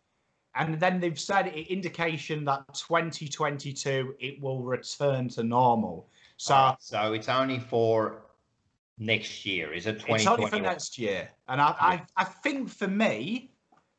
[0.55, 6.09] and then they've said indication that 2022 it will return to normal.
[6.37, 6.75] So, right.
[6.79, 8.23] so it's only for
[8.97, 10.03] next year, is it?
[10.07, 11.75] It's only for next year, and I, yeah.
[11.79, 13.51] I, I think for me,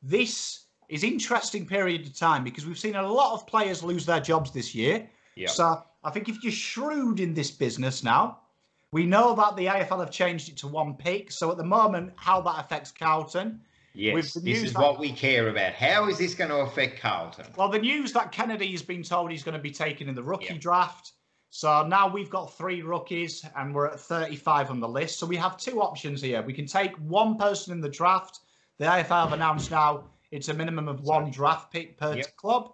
[0.03, 4.21] this is interesting period of time because we've seen a lot of players lose their
[4.21, 5.09] jobs this year.
[5.37, 5.47] Yeah.
[5.47, 8.41] So I think if you're shrewd in this business now,
[8.93, 11.31] we know that the AFL have changed it to one pick.
[11.31, 13.61] So at the moment, how that affects Carlton.
[13.93, 15.73] Yes, this is that, what we care about.
[15.73, 17.47] How is this going to affect Carlton?
[17.57, 20.23] Well, the news that Kennedy has been told he's going to be taken in the
[20.23, 21.13] rookie draft.
[21.51, 25.19] So now we've got three rookies and we're at 35 on the list.
[25.19, 26.41] So we have two options here.
[26.43, 28.41] We can take one person in the draft.
[28.79, 32.37] The AFL have announced now it's a minimum of one draft pick per yep.
[32.37, 32.73] club.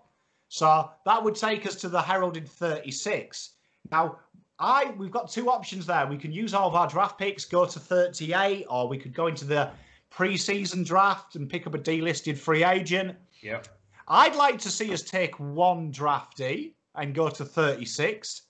[0.49, 3.53] So that would take us to the heralded 36.
[3.91, 4.19] Now,
[4.59, 6.07] I we've got two options there.
[6.07, 9.27] We can use all of our draft picks, go to 38, or we could go
[9.27, 9.71] into the
[10.11, 13.16] preseason draft and pick up a delisted free agent.
[13.42, 13.69] Yep.
[14.09, 18.42] I'd like to see us take one draftee and go to 36.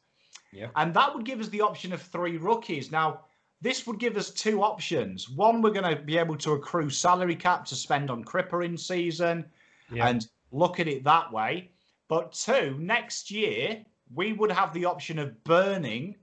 [0.53, 0.69] Yeah.
[0.77, 2.93] And that would give us the option of three rookies.
[2.93, 3.23] Now,
[3.61, 5.29] this would give us two options.
[5.31, 8.77] One, we're going to be able to accrue salary cap to spend on Cripper in
[8.77, 9.47] season
[9.91, 10.09] Yeah.
[10.09, 11.71] and look at it that way.
[12.09, 16.17] But two, next year, we would have the option of burning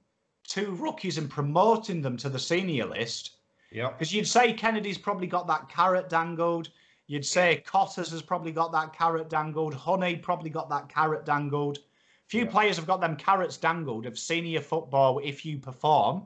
[0.47, 3.37] two rookies and promoting them to the senior list.
[3.71, 3.89] Yeah.
[3.89, 6.69] Because you'd say Kennedy's probably got that carrot dangled.
[7.07, 9.73] You'd say Cotters has probably got that carrot dangled.
[9.73, 11.79] Honey probably got that carrot dangled.
[12.27, 12.51] Few Yeah.
[12.51, 16.25] players have got them carrots dangled of senior football if you perform.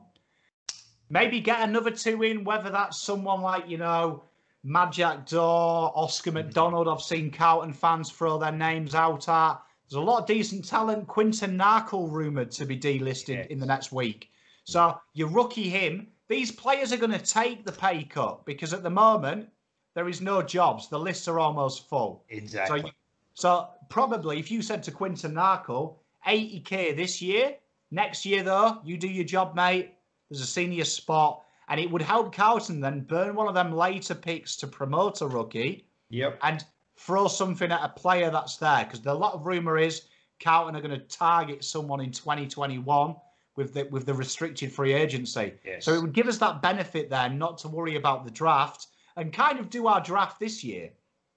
[1.10, 4.22] Maybe get another two in, whether that's someone like, you know,
[4.64, 6.38] Majak Daw, Oscar Mm-hmm.
[6.46, 6.86] McDonald.
[6.88, 9.60] I've seen Carlton fans throw their names out at.
[9.88, 11.06] There's a lot of decent talent.
[11.06, 14.30] Quinton Narkle rumoured to be delisted in the next week.
[14.64, 16.08] So you rookie him.
[16.28, 19.48] These players are going to take the pay cut because at the moment
[19.94, 20.88] there is no jobs.
[20.88, 22.22] The lists are almost full.
[22.28, 22.80] Exactly.
[22.80, 22.92] So, you,
[23.32, 25.96] so probably if you said to Quinton Narkle,
[26.26, 27.54] 80k this year,
[27.90, 29.94] next year though, you do your job, mate.
[30.28, 34.14] There's a senior spot, and it would help Carlton then burn one of them later
[34.14, 36.38] picks to promote a rookie yep.
[36.42, 36.62] and
[36.98, 38.84] throw something at a player that's there.
[38.84, 40.02] Because a lot of rumor is
[40.40, 43.16] Carlton are going to target someone in 2021
[43.56, 45.54] with the with the restricted free agency.
[45.64, 45.84] Yes.
[45.84, 49.32] So it would give us that benefit there, not to worry about the draft and
[49.32, 50.90] kind of do our draft this year.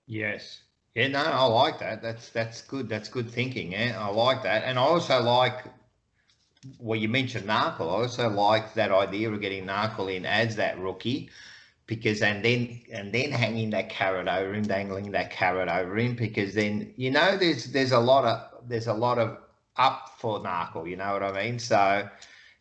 [0.08, 0.62] Yes.
[0.96, 2.02] Yeah, no, I like that.
[2.02, 2.90] That's that's good.
[2.90, 3.72] That's good thinking.
[3.72, 5.66] Yeah, I like that, and I also like.
[6.78, 7.90] Well, you mentioned Narkle.
[7.90, 11.32] I also like that idea of getting Narkle in as that rookie,
[11.92, 16.16] because and then and then hanging that carrot over him, dangling that carrot over him,
[16.16, 19.38] because then you know there's there's a lot of there's a lot of
[19.76, 20.90] up for Narkle.
[20.90, 21.60] You know what I mean?
[21.60, 22.08] So,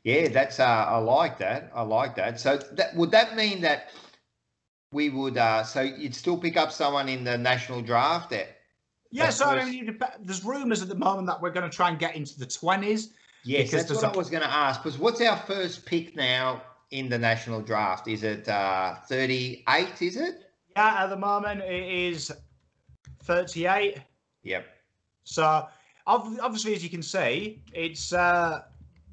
[0.03, 1.71] yeah, that's uh, I like that.
[1.73, 2.41] I like that.
[2.41, 3.91] So that would that mean that
[4.93, 8.49] we would uh so you'd still pick up someone in the national draft there
[9.13, 11.91] Yeah, That's so I mean, there's rumours at the moment that we're going to try
[11.91, 13.11] and get into the 20s.
[13.45, 16.63] yes that's what a- i was going to ask because what's our first pick now
[16.91, 20.35] in the national draft is it uh 38 is it
[20.77, 22.33] Yeah, at the moment it is
[23.23, 23.99] 38.
[24.43, 24.67] yep
[25.25, 25.67] So
[26.07, 28.63] obviously, as you can see, it's uh,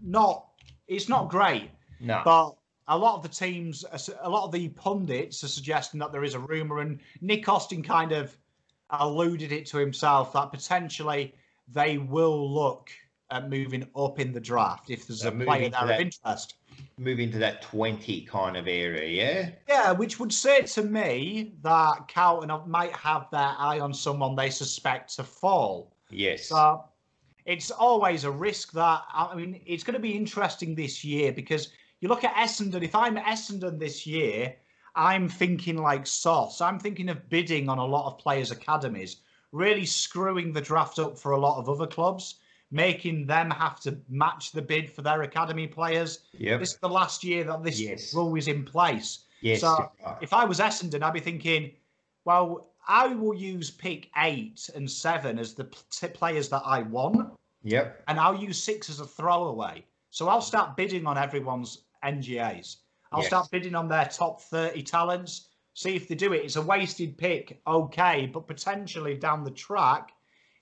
[0.02, 0.48] not
[0.88, 1.70] it's not great.
[2.00, 2.56] no But
[2.88, 3.84] a lot of the teams,
[4.22, 7.84] a lot of the pundits are suggesting that there is a rumor, and Nick Austin
[7.84, 8.36] kind of
[8.92, 11.34] alluded it to himself that potentially
[11.68, 12.90] they will look
[13.30, 16.00] at moving up in the draft if there's Uh, a moving player to there of
[16.02, 16.56] interest.
[16.98, 22.08] move into that 20 kind of area yeah Yeah, which would say to me that
[22.08, 25.92] Carlton might have their eye on someone they suspect to fall.
[26.10, 26.84] yes So
[27.46, 31.70] it's always a risk that I mean it's going to be interesting this year because
[32.00, 32.84] you look at Essendon.
[32.84, 34.56] If I'm Essendon this year,
[34.96, 36.62] I'm thinking like sauce.
[36.62, 39.18] I'm thinking of bidding on a lot of players' academies,
[39.52, 42.36] really screwing the draft up for a lot of other clubs,
[42.72, 46.20] making them have to match the bid for their academy players.
[46.34, 48.14] yep This is the last year that this Yes.
[48.14, 49.26] rule is in place.
[49.42, 49.92] yes so.
[50.22, 51.72] If I was Essendon, I'd be thinking,
[52.26, 58.04] well, I will use pick eight and seven as the players that I want, yep
[58.08, 59.86] and I'll use six as a throwaway.
[60.10, 62.78] So I'll start bidding on everyone's NGAs.
[63.12, 63.28] I'll Yes.
[63.28, 66.44] start bidding on their top 30 talents, see if they do it.
[66.44, 70.12] It's a wasted pick, okay, but potentially down the track,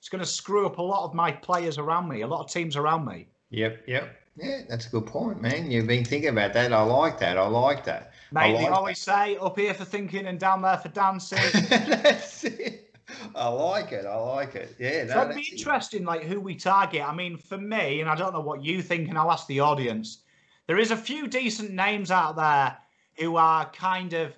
[0.06, 2.48] it's going to screw up a lot of my players around me, a lot of
[2.52, 3.28] teams around me.
[3.50, 7.18] yep yep yeah that's a good point man you've been thinking about that i like
[7.18, 10.39] that i like that I Mate, they like always say up here for thinking and
[10.39, 11.39] down there for dancing.
[11.70, 12.94] that's it
[13.34, 15.54] i like it i like it yeah So no, it'd be that's it.
[15.54, 17.02] interesting, like who we target.
[17.02, 19.60] I mean, for me, and I don't know what you think, and I'll ask the
[19.62, 20.20] audience.
[20.68, 22.78] There is a few decent names out there
[23.18, 24.38] who are kind of,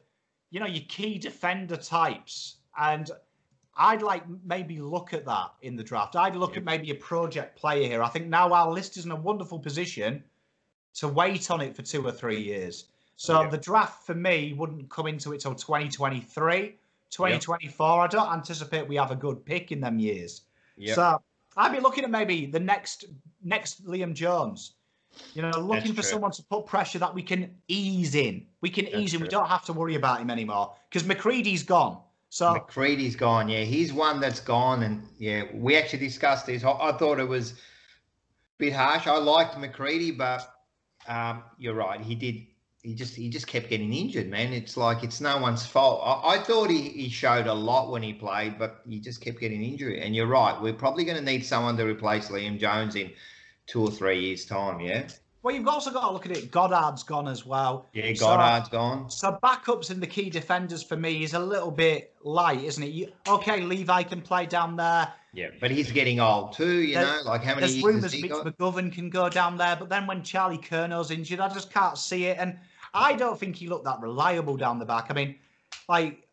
[0.50, 3.10] you know, your key defender types, and
[3.78, 6.16] I'd like maybe look at that in the draft.
[6.16, 6.58] I'd look Yep.
[6.58, 8.04] at maybe a project player here.
[8.04, 10.24] I think now our list is in a wonderful position
[10.96, 12.86] to wait on it for two or three years.
[13.16, 13.52] So Yep.
[13.52, 16.76] the draft for me wouldn't come into it till 2023,
[17.10, 18.02] 2024.
[18.02, 20.42] I don't anticipate we have a good pick in them years.
[20.96, 21.22] So
[21.56, 23.06] I'd be looking at maybe the next
[23.44, 24.74] next Liam Jones.
[25.34, 26.12] You know, looking for true.
[26.12, 28.46] someone to put pressure that we can ease in.
[28.62, 29.22] We can That's ease in.
[29.22, 32.02] We don't have to worry about him anymore because Macreadie's gone.
[32.38, 33.50] So Macreadie's gone.
[33.50, 36.64] Yeah, he's one that's gone, and yeah, we actually discussed this.
[36.64, 37.56] I, I thought it was a
[38.60, 39.08] bit harsh.
[39.08, 40.48] I liked Macreadie, but
[41.08, 42.00] um, you're right.
[42.00, 42.46] He did.
[42.84, 44.54] He just he just kept getting injured, man.
[44.54, 46.00] It's like it's no one's fault.
[46.06, 49.40] I, I thought he, he showed a lot when he played, but he just kept
[49.40, 49.96] getting injured.
[49.96, 50.62] And you're right.
[50.62, 53.14] We're probably going to need someone to replace Liam Jones in
[53.66, 54.80] two or three years' time.
[54.80, 55.08] Yeah.
[55.48, 56.52] Well, you've also got to look at it.
[56.52, 57.86] Goddard's gone as well.
[57.94, 59.10] Yeah, So- Goddard's gone.
[59.10, 62.88] So backups in the key defenders for me is a little bit light, isn't it?
[62.88, 65.08] You, okay, Levi can play down there.
[65.34, 66.82] Yeah, but he's getting old too.
[66.82, 68.46] You There- know, like how many There's years rumours Mitch got?
[68.46, 72.26] McGovern can go down there, but then when Charlie Curnow's injured, I just can't see
[72.26, 72.38] it.
[72.42, 72.60] And
[72.94, 75.06] I don't think he looked that reliable down the back.
[75.10, 75.38] I mean,
[75.88, 76.28] like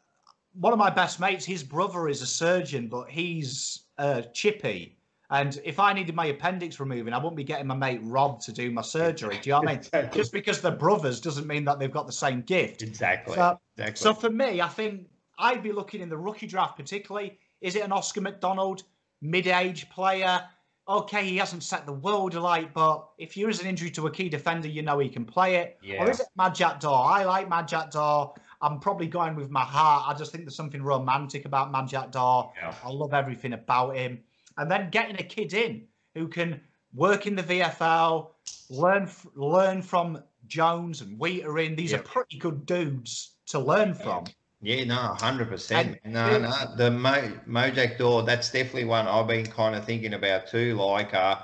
[0.55, 4.94] one of my best mates, his brother is a surgeon, but he's uh, chippy.
[5.31, 8.53] And if I needed my appendix removing, I wouldn't be getting my mate Rob to
[8.53, 9.39] do my surgery.
[9.41, 9.79] Do you know what I mean?
[9.85, 10.21] Exactly.
[10.21, 12.83] Just because they're brothers doesn't mean that they've got the same gift.
[12.83, 13.35] Exactly.
[13.35, 14.03] So- exactly.
[14.03, 15.09] So for me, I think
[15.39, 17.39] I'd be looking in the rookie draft particularly.
[17.61, 18.83] Is it an Oscar McDonald,
[19.23, 20.43] mid-age player?
[20.87, 24.11] Okay, he hasn't set the world alight, but if there is an injury to a
[24.11, 25.79] key defender, you know he can play it.
[25.83, 26.05] Yeah.
[26.05, 27.03] Or is it Majak Daw?
[27.03, 28.35] I like Majak Daw.
[28.61, 30.05] I'm probably going with my heart.
[30.07, 32.53] I just think there's something romantic about Majak Daw.
[32.61, 32.75] Yeah.
[32.85, 34.21] I love everything about him.
[34.57, 36.61] And then getting a kid in who can
[36.95, 38.31] work in the VFL,
[38.71, 44.25] learn learn from Jones and Wheater These are pretty good dudes to learn from.
[44.63, 45.99] Yeah, no, hundred percent.
[46.07, 48.23] No, no, the Mo, Majak Daw.
[48.23, 50.75] That's definitely one I've been kind of thinking about too.
[50.77, 51.41] Like, uh,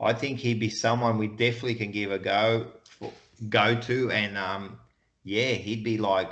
[0.00, 3.12] I think he'd be someone we definitely can give a go, for,
[3.50, 4.78] go to, and um,
[5.24, 6.30] yeah, he'd be like,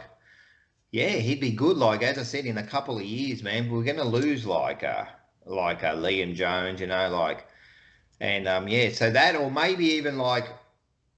[0.91, 1.77] yeah, he'd be good.
[1.77, 5.05] Like as I said, in a couple of years, man, we're gonna lose like uh
[5.47, 7.47] like uh, Liam Jones, you know, like,
[8.21, 10.49] and um, yeah, so that or maybe even like,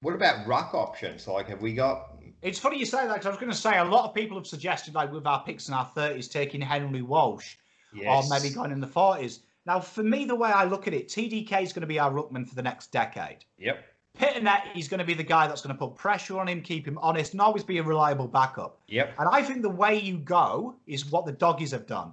[0.00, 1.26] what about ruck options?
[1.26, 2.10] Like, have we got?
[2.42, 4.36] It's funny you say that 'cause I was going to say a lot of people
[4.36, 7.54] have suggested, like with our picks in our 30s, taking Henry Walsh
[7.94, 8.26] Yes.
[8.26, 9.40] or maybe going in the 40s.
[9.66, 12.10] Now, for me, the way I look at it, TDK is going to be our
[12.10, 13.38] ruckman for the next decade.
[13.56, 13.82] Yep.
[14.18, 16.86] Pittonet, he's going to be the guy that's going to put pressure on him, keep
[16.86, 18.78] him honest, and always be a reliable backup.
[18.88, 19.14] Yep.
[19.18, 22.12] And I think the way you go is what the doggies have done.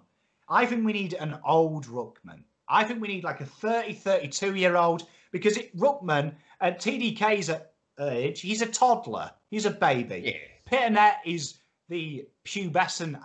[0.51, 2.43] I think we need an old ruckman.
[2.67, 7.49] I think we need like a 30, 32 year old because it, ruckman at TDK's
[7.49, 9.31] at age, he's a toddler.
[9.49, 10.21] He's a baby.
[10.25, 10.33] Yeah.
[10.69, 11.59] Pittonet is
[11.89, 13.19] the pubescent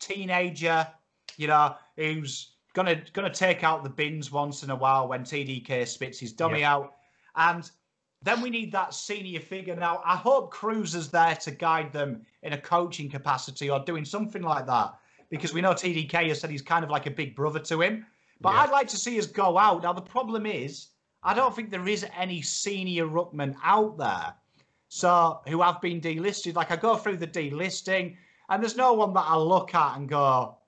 [0.00, 0.86] teenager,
[1.36, 5.86] you know, who's gonna gonna take out the bins once in a while when TDK
[5.86, 6.94] spits his dummy out.
[7.36, 7.70] And
[8.22, 9.74] then we need that senior figure.
[9.76, 14.04] Now, I hope Cruz is there to guide them in a coaching capacity or doing
[14.04, 14.94] something like that,
[15.32, 18.04] because we know TDK has said he's kind of like a big brother to him.
[18.42, 18.60] But Yeah.
[18.60, 19.82] I'd like to see us go out.
[19.82, 20.88] Now, the problem is,
[21.22, 24.34] I don't think there is any senior ruckman out there.
[24.88, 26.54] So who have been delisted.
[26.54, 28.16] Like I go through the delisting,
[28.50, 30.58] and there's no one that I look at and go,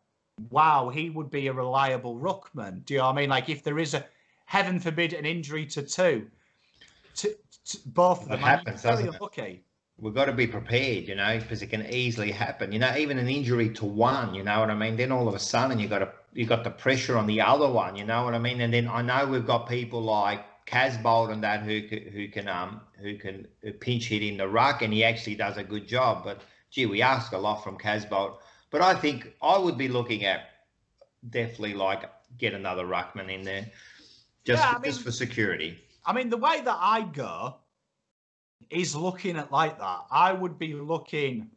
[0.48, 3.28] "Wow, he would be a reliable ruckman." Do you know what I mean?
[3.28, 4.06] Like if there is a,
[4.46, 6.30] heaven forbid, an injury to two,
[7.16, 9.18] to, to both of them, happens, very it?
[9.96, 12.72] We've got to be prepared, you know, because it can easily happen.
[12.72, 14.96] You know, even an injury to one, you know what I mean.
[14.96, 17.70] Then all of a sudden you got to you got the pressure on the other
[17.70, 18.60] one, you know what I mean.
[18.60, 22.48] And then I know we've got people like Casboult and that who can, who can
[22.48, 23.46] um who can
[23.80, 26.24] pinch hit in the ruck, and he actually does a good job.
[26.24, 28.38] But gee, we ask a lot from Casboult.
[28.70, 30.48] But I think I would be looking at
[31.30, 33.70] definitely like get another ruckman in there,
[34.44, 35.78] just Yeah, I just for security.
[36.04, 37.56] I mean, the way that I go
[38.70, 40.00] is looking at like that.
[40.10, 41.50] I would be looking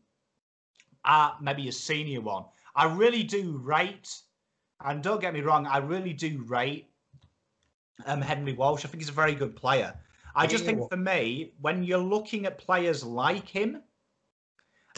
[1.06, 2.46] at maybe a senior one.
[2.76, 4.16] I really do rate,
[4.84, 6.90] and don't get me wrong, I really do rate
[8.06, 8.86] um, Henry Walsh.
[8.86, 9.94] I think he's a very good player.
[10.36, 13.82] I just think for me, when you're looking at players like him,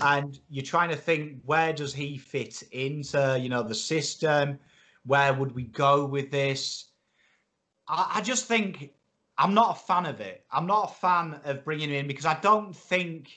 [0.01, 4.59] and you're trying to think where does he fit into, you know, the system,
[5.05, 6.85] where would we go with this?
[7.87, 8.91] I, I just think
[9.39, 10.45] I'm not a fan of it.
[10.51, 13.29] I'm not a fan of bringing him in because I don't think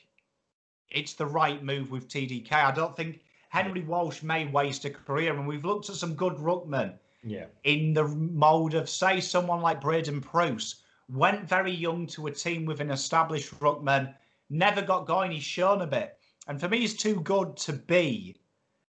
[0.90, 2.52] it's the right move with TDK.
[2.52, 6.34] I don't think Henry Walsh may waste a career, and we've looked at some good
[6.34, 7.46] ruckmen Yeah.
[7.62, 12.64] in the mold of, say, someone like Braydon Preuss, went very young to a team
[12.66, 14.12] with an established ruckman,
[14.50, 15.30] never got going.
[15.30, 16.18] He's shown a bit.
[16.48, 18.36] And for me, he's too good to be,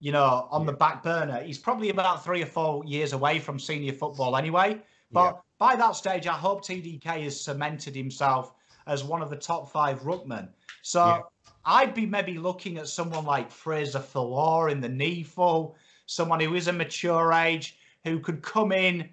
[0.01, 1.41] you know, on the back burner.
[1.43, 4.81] He's probably about three or four years away from senior football anyway.
[5.11, 8.53] But by that stage, I hope TDK has cemented himself
[8.87, 10.49] as one of the top five ruckmen.
[10.83, 11.21] So Yeah.
[11.65, 15.75] I'd be maybe looking at someone like Fraser Falor in the NEAFL,
[16.07, 19.11] someone who is a mature age, who could come in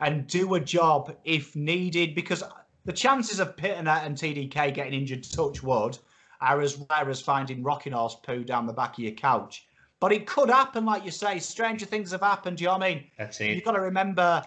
[0.00, 2.42] and do a job if needed, because
[2.84, 5.96] the chances of Pittonet and TDK getting injured, touch wood,
[6.40, 9.66] are as rare as finding rocking horse poo down the back of your couch.
[10.00, 11.38] But it could happen, like you say.
[11.38, 12.58] Stranger things have happened.
[12.58, 13.04] Do you know what I mean?
[13.16, 13.54] That's it.
[13.54, 14.42] You've got to remember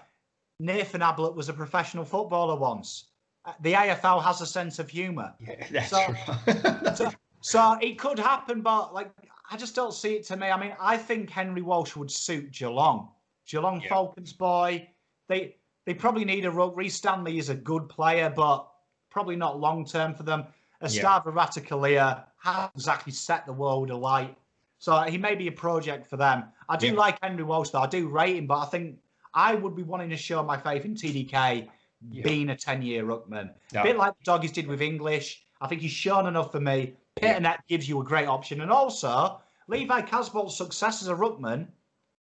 [0.60, 3.06] Nathan Ablett was a professional footballer once.
[3.46, 5.34] Uh, The AFL has a sense of humour.
[5.40, 6.16] Yeah, that's So-
[6.48, 6.98] right.
[6.98, 9.12] So, so it could happen, but like
[9.50, 10.48] I just don't see it to me.
[10.48, 13.10] I mean, I think Henry Walsh would suit Geelong.
[13.48, 13.90] Geelong Yeah.
[13.90, 14.90] Falcons boy.
[15.30, 15.56] They
[15.86, 16.52] they probably need a.
[16.52, 18.68] Rhys Stanley is a good player, but
[19.10, 20.46] probably not long term for them.
[20.84, 21.32] Esava yeah.
[21.32, 24.38] Ratugolea hasn't exactly set the world alight.
[24.80, 26.44] So he may be a project for them.
[26.70, 26.94] I do yeah.
[26.94, 27.80] like Henry Walsh, though.
[27.80, 28.98] I do rate him, but I think
[29.38, 31.68] I would be wanting to show my faith in TDK
[32.10, 32.24] yeah.
[32.24, 33.52] being a 10 year ruckman.
[33.76, 35.46] A bit like the doggies did with English.
[35.62, 36.96] I think he's shown enough for me.
[37.16, 37.58] Pittonet yeah.
[37.68, 38.62] gives you a great option.
[38.62, 41.68] And also, Levi Casboult's success as a ruckman,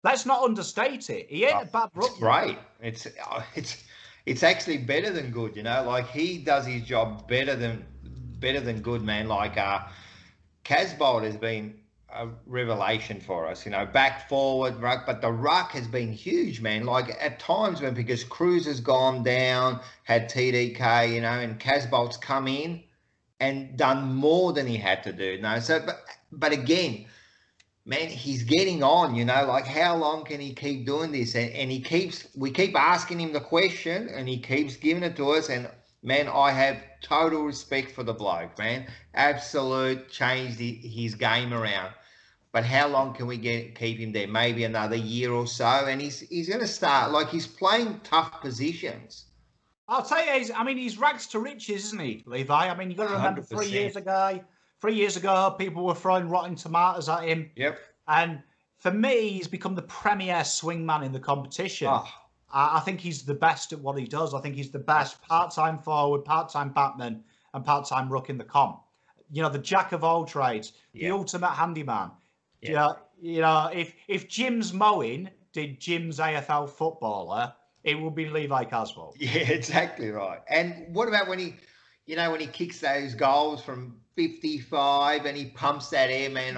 [0.02, 1.28] let's not understate it.
[1.30, 2.08] He ain't oh, a bad ruckman.
[2.08, 2.58] It's great.
[2.82, 3.84] It's, uh, it's,
[4.26, 5.84] it's actually better than good, you know.
[5.86, 7.84] Like he does his job better than
[8.40, 9.28] better than good, man.
[9.28, 9.82] Like uh,
[10.64, 11.78] Casboult has been
[12.12, 16.60] a revelation for us, you know, back forward ruck, but the ruck has been huge,
[16.60, 16.84] man.
[16.84, 22.16] Like at times when because Cruz has gone down, had TDK, you know, and Casboult's
[22.16, 22.82] come in
[23.40, 25.40] and done more than he had to do.
[25.40, 25.58] Know?
[25.58, 27.06] So but but again,
[27.84, 31.34] man, he's getting on, you know, like how long can he keep doing this?
[31.34, 35.16] And and he keeps we keep asking him the question and he keeps giving it
[35.16, 35.68] to us and
[36.06, 38.86] man, I have total respect for the bloke, man.
[39.12, 41.92] Absolute changed his game around.
[42.52, 44.28] But how long can we get keep him there?
[44.28, 48.40] Maybe another year or so, and he's he's going to start like he's playing tough
[48.40, 49.26] positions.
[49.88, 52.68] I'll tell you, he's, I mean, he's rags to riches, isn't he, Levi?
[52.68, 53.48] I mean, you've got to remember 100%.
[53.48, 54.40] three years ago,
[54.80, 57.50] three years ago, people were throwing rotten tomatoes at him.
[57.54, 57.78] Yep.
[58.08, 58.42] And
[58.78, 61.88] for me, he's become the premier swingman in the competition.
[61.88, 62.08] Oh.
[62.56, 64.34] I, I think he's the best at what he does.
[64.34, 67.22] I think he's the best part-time forward, part-time batman,
[67.54, 68.80] and part-time ruck in the comp.
[69.30, 72.10] You know, the jack of all trades, the ultimate handyman.
[72.62, 72.92] Yeah.
[73.20, 77.52] You know, if if Jim's mowing did Jim's AFL footballer,
[77.82, 79.14] it would be Levi Casboult.
[79.18, 80.40] Yeah, exactly right.
[80.48, 81.56] And what about when he,
[82.06, 86.56] you know, when he kicks those goals from 55 and he pumps that air, man,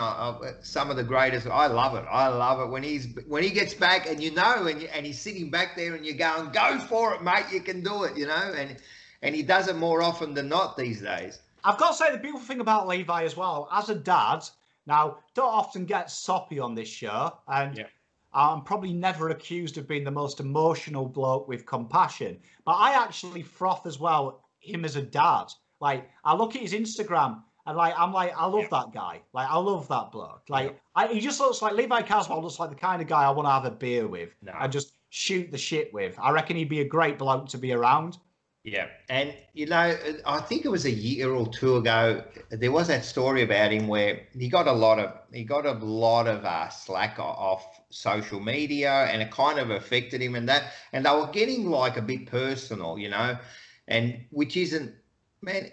[0.63, 1.47] some of the greatest.
[1.47, 2.07] I love it.
[2.11, 5.21] I love it when he's when he gets back and you know, and and he's
[5.21, 7.47] sitting back there and you're going, go for it, mate.
[7.53, 8.55] You can do it, you know.
[8.57, 8.77] And
[9.23, 11.41] and he does it more often than not these days.
[11.65, 14.45] I've got to say the beautiful thing about Levi as well, as a dad,
[14.89, 17.89] now, don't often get soppy on this show, and yeah.
[18.33, 23.43] I'm probably never accused of being the most emotional bloke with compassion, but I actually
[23.43, 25.49] froth as well him as a dad.
[25.79, 28.69] Like, I look at his Instagram and like I'm like I love yeah.
[28.71, 29.21] that guy.
[29.35, 30.43] Like I love that bloke.
[30.49, 30.73] Like yeah.
[30.97, 33.47] I, he just looks like Levi Casboult looks like the kind of guy I want
[33.47, 34.53] to have a beer with no.
[34.59, 36.19] and just shoot the shit with.
[36.19, 38.17] I reckon he'd be a great bloke to be around.
[38.65, 39.97] Yeah, and you know,
[40.27, 42.25] I think it was a year or two ago.
[42.51, 45.73] There was that story about him where he got a lot of he got a
[45.73, 50.35] lot of uh, slack off social media, and it kind of affected him.
[50.35, 53.39] And that, and they were getting like a bit personal, you know,
[53.87, 54.95] and which isn't,
[55.43, 55.71] man.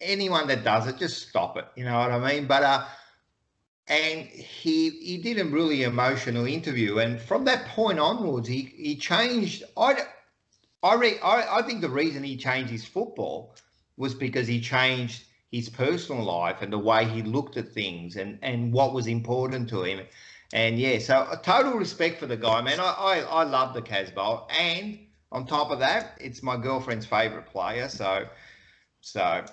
[0.00, 1.66] Anyone that does it, just stop it.
[1.76, 2.46] You know what I mean?
[2.46, 2.84] But uh,
[3.88, 8.96] and he he did a really emotional interview, and from that point onwards, he he
[8.96, 9.64] changed.
[9.76, 9.96] I
[10.82, 13.56] I, re- I, I think the reason he changed his football
[13.96, 18.38] was because he changed his personal life and the way he looked at things and,
[18.42, 20.06] and what was important to him.
[20.52, 22.78] And yeah, so a total respect for the guy, man.
[22.78, 24.48] I, I, I love the Casboult.
[24.52, 24.98] And
[25.32, 27.88] on top of that, it's my girlfriend's favourite player.
[27.88, 28.28] So,
[29.00, 29.44] so,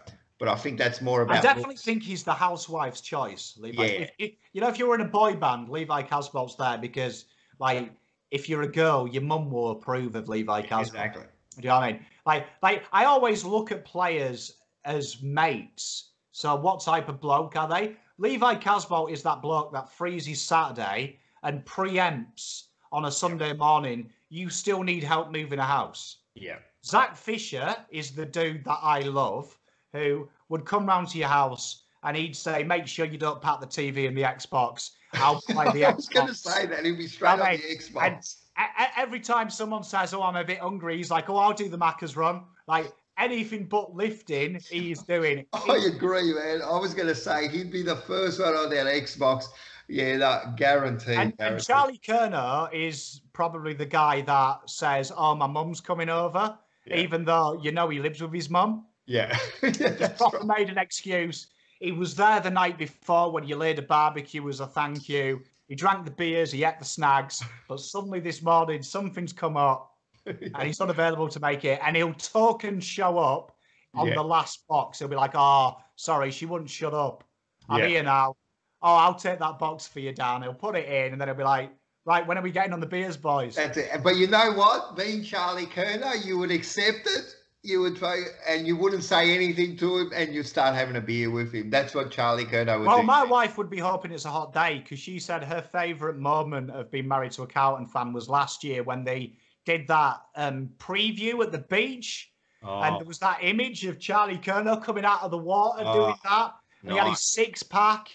[0.44, 1.38] but I think that's more about.
[1.38, 1.84] I definitely looks.
[1.84, 3.82] think he's the housewife's choice, Levi.
[3.82, 3.92] Yeah.
[3.92, 7.24] If, if, you know, if you were in a boy band, Levi Casboult's there because,
[7.60, 7.94] like,
[8.30, 10.82] if you're a girl, your mum will approve of Levi Casboult.
[10.82, 11.24] Exactly.
[11.56, 12.06] Do you know what I mean?
[12.26, 16.10] Like, like I always look at players as mates.
[16.34, 17.96] So what type of bloke are they?
[18.18, 24.10] Levi Casboult is that bloke that freezes Saturday and preempts on a Sunday morning.
[24.28, 26.18] You still need help moving a house.
[26.36, 26.58] Yeah.
[26.84, 29.58] Zac Fisher is the dude that I love,
[29.94, 33.62] who would come round to your house and he'd say, "Make sure you don't pat
[33.62, 35.86] the TV and the Xbox." I'll play the Xbox.
[35.86, 38.36] I was going to say that he'd be straight I mean, on the Xbox.
[38.58, 41.70] And, every time someone says, "Oh, I'm a bit hungry," he's like, "Oh, I'll do
[41.70, 45.46] the Macca's run." Like anything but lifting, he's doing.
[45.54, 46.62] I agree, man.
[46.62, 49.46] I was going to say he'd be the first one on that Xbox.
[49.88, 51.18] Yeah, that guaranteed.
[51.18, 51.58] And, guaranteed.
[51.58, 56.98] and Charlie Curnow is probably the guy that says, "Oh, my mum's coming over," yeah.
[56.98, 58.86] even though you know he lives with his mum.
[59.06, 60.60] Yeah, yeah just proper right.
[60.60, 61.48] made an excuse.
[61.80, 65.42] He was there the night before when you laid a barbecue as a thank you.
[65.68, 69.92] He drank the beers, he ate the snags, but suddenly this morning something's come up
[70.26, 71.80] and he's unavailable to make it.
[71.84, 73.56] And he'll talk and show up
[73.94, 74.16] on yeah.
[74.16, 75.00] the last box.
[75.00, 77.24] He'll be like, "Oh, sorry, she wouldn't shut up.
[77.70, 77.88] I'm yeah.
[77.88, 78.36] here now.
[78.82, 81.36] Oh, I'll take that box for you, Dan." He'll put it in, and then he'll
[81.36, 81.72] be like,
[82.06, 83.90] "Right, when are we getting on the beers, boys?" That's it.
[84.04, 84.96] But you know what?
[84.96, 89.78] Being Charlie Curnow, you would accept it you would try and you wouldn't say anything
[89.78, 91.70] to him and you start having a beer with him.
[91.70, 93.04] That's what Charlie Curnow would well, do.
[93.04, 96.72] my wife would be hoping it's a hot day because she said her favourite moment
[96.72, 99.34] of being married to a Carlton fan was last year when they
[99.66, 102.30] did that um, preview at the beach.
[102.62, 105.94] And Oh, there was that image of Charlie Curnow coming out of the water Oh,
[105.94, 106.54] doing that.
[106.82, 108.10] And He had his six pack.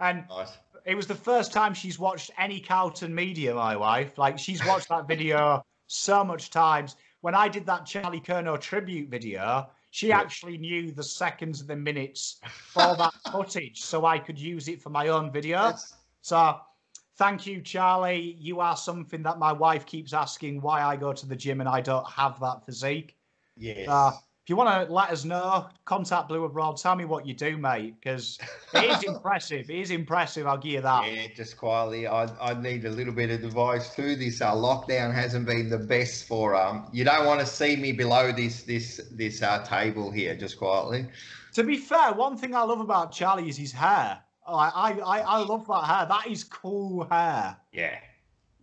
[0.00, 0.56] And nice.
[0.84, 4.18] it was the first time she's watched any Carlton media, my wife.
[4.18, 6.96] Like she's watched that video so much times.
[7.20, 11.76] When I did that Charlie Curnow tribute video, she actually knew the seconds and the
[11.76, 15.58] minutes for that footage so I could use it for my own video.
[15.58, 16.60] That's- So
[17.16, 18.36] thank you, Charlie.
[18.38, 21.68] You are something that my wife keeps asking why I go to the gym and
[21.68, 23.16] I don't have that physique.
[23.56, 23.88] yes.
[23.88, 24.12] Uh,
[24.48, 26.78] if you want to let us know, contact Blue Abroad.
[26.78, 28.38] Tell me what you do, mate, because
[28.72, 29.68] it is impressive.
[29.68, 30.46] It is impressive.
[30.46, 31.12] I'll give you that.
[31.12, 32.06] Yeah, just quietly.
[32.06, 35.76] I, I need a little bit of advice through This uh, lockdown hasn't been the
[35.76, 36.88] best for um.
[36.94, 40.34] You don't want to see me below this this this uh, table here.
[40.34, 41.08] Just quietly.
[41.52, 44.18] To be fair, one thing I love about Charlie is his hair.
[44.46, 46.06] I, I, I, I love that hair.
[46.06, 47.54] That is cool hair.
[47.72, 47.98] Yeah.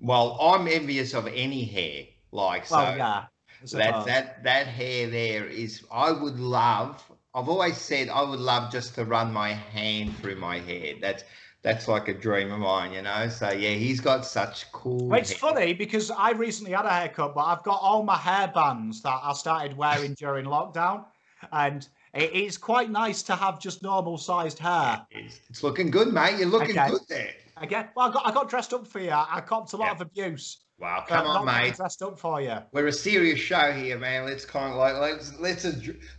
[0.02, 2.06] Well, I'm envious of any hair.
[2.32, 2.78] Like so.
[2.78, 3.26] Well, yeah.
[3.74, 5.84] I that that that hair there is.
[5.92, 7.04] I would love.
[7.34, 10.96] I've always said I would love just to run my hand through my hair.
[11.02, 11.24] That's
[11.62, 13.28] that's like a dream of mine, you know.
[13.30, 15.08] So yeah, he's got such cool.
[15.08, 15.40] Well, it's hair.
[15.40, 19.20] funny because I recently had a haircut, but I've got all my hair bands that
[19.24, 21.06] I started wearing during lockdown,
[21.52, 25.06] and it is quite nice to have just normal sized hair.
[25.12, 26.38] It's, it's looking good, mate.
[26.38, 26.90] You're looking Okay.
[26.90, 27.34] good there.
[27.58, 29.12] Again, well, I got I got dressed up for you.
[29.12, 29.92] I copped a lot Yeah.
[29.94, 30.65] of abuse.
[30.78, 31.76] Wow, come I'm on, mate.
[31.76, 32.58] Dressed up for you.
[32.74, 34.26] We're a serious show here, man.
[34.26, 35.66] Let's kind of like let's let's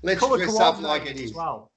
[0.03, 1.31] let's Colour dress up like it coordinated is.
[1.31, 1.71] as well.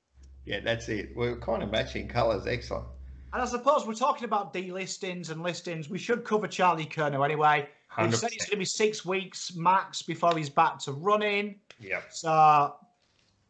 [0.45, 1.11] Yeah, that's it.
[1.15, 2.47] We're kind of matching colours.
[2.47, 2.85] Excellent.
[3.33, 5.89] And I suppose we're talking about delistings and listings.
[5.89, 7.69] We should cover Charlie Curnow anyway.
[7.97, 11.55] They've said it's going to be six weeks max before he's back to running.
[11.79, 12.01] Yeah.
[12.09, 12.75] So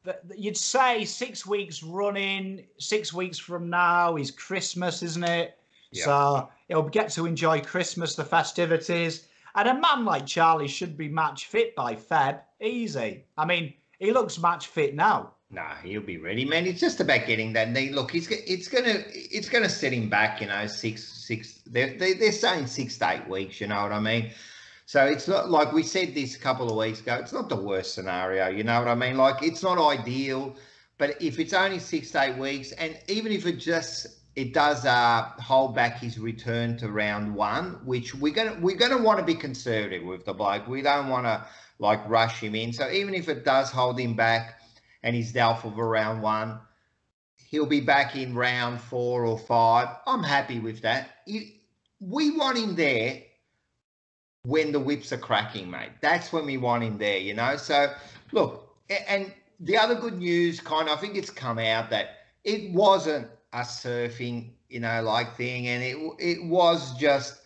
[0.05, 5.58] th- th- you'd say six weeks running, six weeks from now is Christmas, isn't it?
[5.91, 6.05] Yeah.
[6.05, 9.27] So he'll get to enjoy Christmas, the festivities.
[9.55, 12.39] And a man like Charlie should be match fit by Feb.
[12.61, 13.23] Easy.
[13.37, 15.33] I mean, he looks match fit now.
[15.51, 16.67] Nah, he'll be ready, man.
[16.67, 17.89] It's just about getting that knee.
[17.89, 20.41] Look, he's it's gonna it's gonna set him back.
[20.41, 21.61] You know, six six.
[21.65, 23.59] They're they, they're saying six to eight weeks.
[23.59, 24.31] You know what I mean?
[24.85, 27.15] So it's not like we said this a couple of weeks ago.
[27.15, 28.47] It's not the worst scenario.
[28.49, 29.17] You know what I mean?
[29.17, 30.55] Like it's not ideal,
[30.99, 34.85] but if it's only six to eight weeks, and even if it just it does
[34.85, 39.25] uh, hold back his return to round one, which we're gonna we're gonna want to
[39.25, 40.67] be conservative with the bloke.
[40.67, 41.45] We don't want to
[41.79, 42.71] like rush him in.
[42.71, 44.59] So even if it does hold him back
[45.03, 46.59] and he's doubtful for round one.
[47.37, 49.89] He'll be back in round four or five.
[50.05, 51.09] I'm happy with that.
[51.99, 53.23] We want him there
[54.43, 55.89] when the whips are cracking, mate.
[56.01, 57.57] That's when we want him there, you know.
[57.57, 57.93] So
[58.31, 58.75] look,
[59.07, 63.27] and the other good news, kind of, I think it's come out that it wasn't
[63.53, 67.41] a surfing, you know, like thing, and it it was just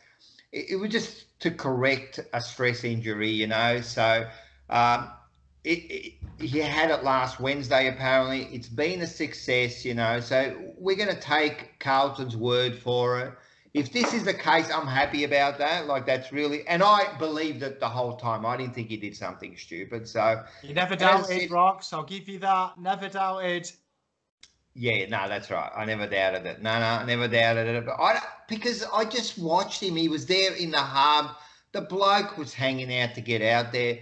[0.52, 3.82] it, it was just to correct a stress injury, you know.
[3.82, 4.28] So
[4.70, 5.10] um,
[5.64, 8.44] it, it, he had it last Wednesday, apparently.
[8.52, 10.20] It's been a success, you know.
[10.20, 13.34] So we're going to take Carlton's word for it.
[13.74, 15.88] If this is the case, I'm happy about that.
[15.88, 18.46] Like, that's really, and I believed it the whole time.
[18.46, 20.08] I didn't think he did something stupid.
[20.08, 21.92] So, You never doubted, it- Rocks.
[21.92, 22.80] I'll give you that.
[22.80, 23.72] Never doubted.
[24.76, 25.72] Yeah, no, that's right.
[25.76, 26.62] I never doubted it.
[26.62, 27.86] No, no, I never doubted it.
[27.86, 29.96] But I, because I just watched him.
[29.96, 31.36] He was there in the hub.
[31.74, 34.00] The bloke was hanging out to get out there.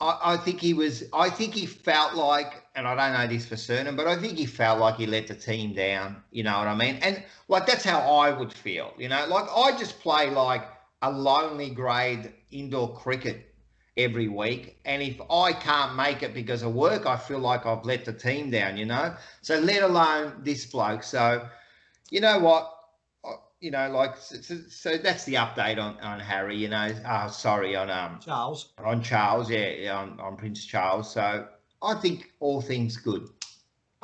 [0.00, 1.04] I, I think he was.
[1.14, 4.36] I think he felt like, and I don't know this for certain, but I think
[4.36, 6.22] he felt like he let the team down.
[6.30, 6.96] You know what I mean?
[6.96, 8.92] And like that's how I would feel.
[8.98, 10.66] You know, like I just play like
[11.00, 13.51] a lonely grade indoor cricket
[13.96, 17.84] every week, and if I can't make it because of work, I feel like I've
[17.84, 18.76] let the team down.
[18.76, 21.02] You know, so let alone this bloke.
[21.02, 21.46] So,
[22.10, 22.78] you know what?
[23.60, 26.56] You know, like so, so, that's the update on on Harry.
[26.56, 28.72] You know, uh, sorry on um Charles.
[28.78, 31.12] on Charles, yeah, on, on Prince Charles.
[31.12, 31.46] So
[31.82, 33.28] I think all things good.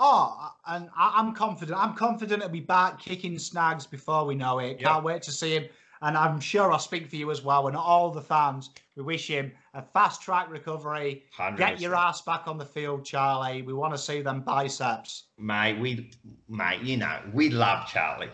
[0.00, 1.76] Oh, and I, I'm confident.
[1.76, 4.78] I'm confident he'll be back kicking snags before we know it.
[4.78, 5.64] Can't wait to see him.
[6.00, 7.66] And I'm sure I'll speak for you as well.
[7.66, 11.22] And all the fans, we wish him a fast track recovery.
[11.56, 13.62] Get your ass back on the field, Charlie.
[13.62, 15.24] We want to see them biceps.
[15.38, 15.78] mate.
[15.78, 16.10] We,
[16.48, 18.30] mate, you know, we love Charlie.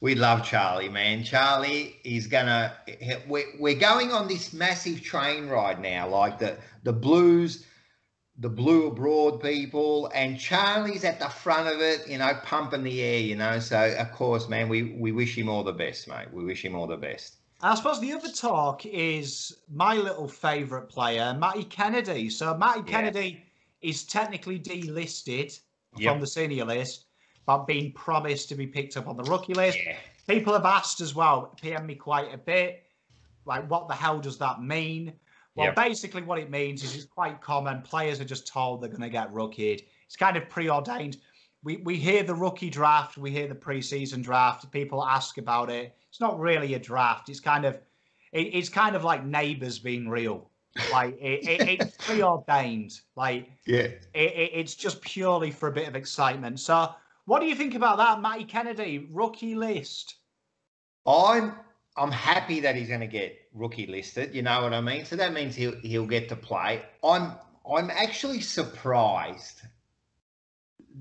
[0.00, 1.24] We love Charlie, man.
[1.24, 2.74] Charlie is gonna.
[3.26, 7.66] We're, we're going on this massive train ride now, like the the Blues,
[8.38, 13.02] the Blue Abroad people, and Charlie's at the front of it, you know, pumping the
[13.02, 13.58] air, you know.
[13.58, 16.32] So of course, man, we we wish him all the best, mate.
[16.32, 17.36] We wish him all the best.
[17.62, 22.28] I suppose the other talk is my little favourite player, Matty Kennedy.
[22.30, 22.86] So Matty Yeah.
[22.86, 23.42] Kennedy
[23.80, 25.58] is technically delisted
[25.96, 26.12] Yep.
[26.12, 27.06] from the senior list,
[27.46, 29.78] but being promised to be picked up on the rookie list.
[29.84, 29.96] Yeah.
[30.26, 32.82] People have asked as well, PM me quite a bit,
[33.44, 35.12] like what the hell does that mean?
[35.54, 35.76] Well, Yep.
[35.76, 37.82] basically, what it means is it's quite common.
[37.82, 39.86] Players are just told they're going to get rookied.
[40.06, 41.18] It's kind of preordained.
[41.62, 44.70] We we hear the rookie draft, we hear the preseason draft.
[44.72, 45.96] People ask about it.
[46.14, 47.28] It's not really a draft.
[47.28, 47.74] It's kind of
[48.32, 50.48] it, it's kind of like neighbors being real.
[50.92, 52.92] Like it, it, it's preordained.
[53.16, 53.78] Like Yeah.
[53.80, 56.60] it, it, it's just purely for a bit of excitement.
[56.60, 56.94] So,
[57.24, 60.14] what do you think about that, Matty Kennedy rookie list?
[61.04, 61.56] I'm
[61.96, 64.36] I'm happy that he's going to get rookie listed.
[64.36, 65.04] You know what I mean?
[65.04, 66.82] So that means he'll he'll get to play.
[67.02, 67.32] I'm
[67.68, 69.62] I'm actually surprised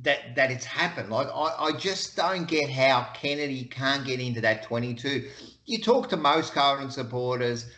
[0.01, 1.09] that that it's happened.
[1.09, 5.29] Like I, I just don't get how Kennedy can't get into that 22.
[5.65, 7.69] You talk to most Carlton supporters,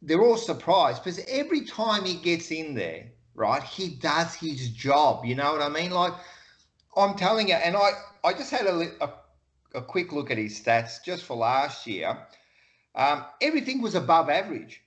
[0.00, 5.24] they're all surprised because every time he gets in there, right, he does his job.
[5.24, 5.90] You know what I mean?
[5.90, 6.14] Like
[6.96, 7.90] I'm telling you, and I
[8.24, 9.10] I just had a, a
[9.74, 12.18] a quick look at his stats just for last year.
[12.94, 14.82] Um, everything was above average.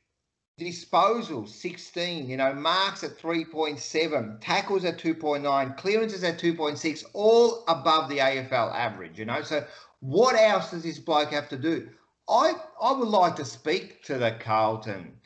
[0.57, 8.07] Disposal 16, you know, marks at 3.7, tackles at 2.9, clearances at 2.6, all above
[8.07, 9.41] the AFL average, you know.
[9.41, 9.65] So
[9.99, 11.89] what else does this bloke have to do?
[12.29, 15.17] I I would like to speak to the Carlton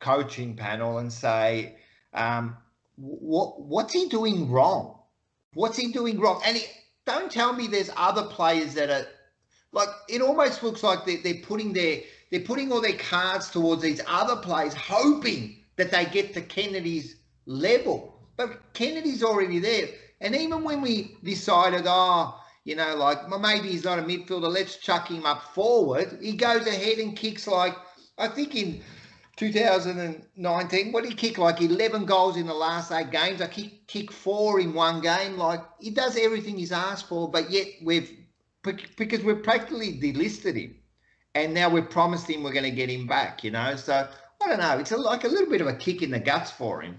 [0.00, 1.76] coaching panel and say,
[2.14, 2.56] um,
[2.96, 4.98] what what's he doing wrong?
[5.52, 6.40] What's he doing wrong?
[6.46, 6.64] And he,
[7.04, 9.06] don't tell me there's other players that are
[9.72, 12.00] like it almost looks like they're, they're putting their
[12.30, 17.16] they're putting all their cards towards these other players hoping that they get to kennedy's
[17.46, 18.20] level.
[18.36, 19.88] But kennedy's already there.
[20.20, 24.52] And even when we decided oh you know like well, maybe he's not a midfielder
[24.52, 27.74] let's chuck him up forward he goes ahead and kicks like
[28.18, 28.82] i think in
[29.38, 31.38] 2019 what did he kick?
[31.38, 33.40] Like 11 goals in the last eight games.
[33.40, 35.36] I kick kick four in one game.
[35.36, 38.12] Like he does everything he's asked for but yet we've
[38.96, 40.74] because we've practically delisted him
[41.34, 44.08] and now we've promised him we're going to get him back you know so
[44.42, 46.50] i don't know it's a, like a little bit of a kick in the guts
[46.50, 46.96] for him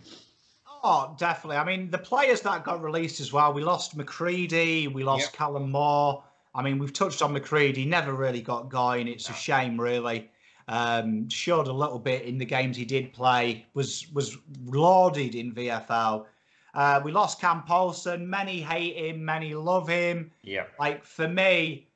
[0.81, 1.57] Oh, definitely.
[1.57, 3.51] I mean, the players that got released as well.
[3.51, 4.87] We lost Macreadie.
[4.91, 5.33] We lost Yep.
[5.33, 6.23] Callum Moore.
[6.55, 7.85] I mean, we've touched on Macreadie.
[7.85, 9.09] Never really got going.
[9.09, 10.29] It's a shame, really.
[10.69, 13.65] Um, showed a little bit in the games he did play.
[13.73, 16.27] Was was lauded in VFL.
[16.73, 18.29] Uh, we lost Cam Polson.
[18.29, 19.25] Many hate him.
[19.25, 20.31] Many love him.
[20.43, 21.88] yeah Like for me,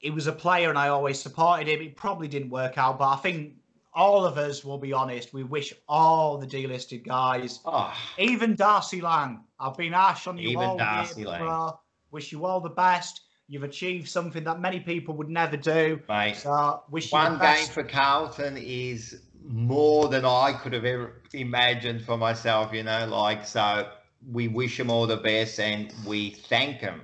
[0.00, 1.80] he was a player, and I always supported him.
[1.80, 3.54] It probably didn't work out, but I think
[3.92, 5.32] all of us will be honest.
[5.32, 10.50] We wish all the delisted guys oh even Darcy Lang, I've been harsh on you
[10.50, 11.40] Even all Darcy year, Lang.
[11.42, 11.80] bro.
[12.10, 13.22] Wish you all the best.
[13.48, 16.00] You've achieved something that many people would never do.
[16.08, 22.02] mate So wish one game for carlton is more than i could have ever imagined
[22.04, 23.88] for myself you know like so
[24.30, 27.00] we wish him all the best and we thank him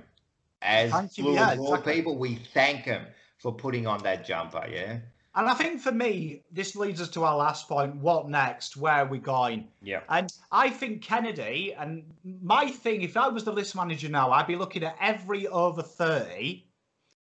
[0.61, 1.93] as Thank yeah, exactly.
[1.93, 3.05] people we thank him
[3.37, 4.99] for putting on that jumper yeah
[5.35, 7.95] And I think for me, this leads us to our last point.
[7.97, 8.75] What next?
[8.75, 9.67] Where are we going?
[9.83, 14.31] yeah And I think Kennedy, and my thing, if I was the list manager now,
[14.31, 16.65] I'd be looking at every over 30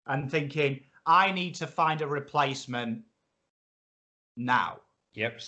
[0.06, 3.02] and thinking, I need to find a replacement
[4.36, 4.80] now.
[5.14, 5.40] yep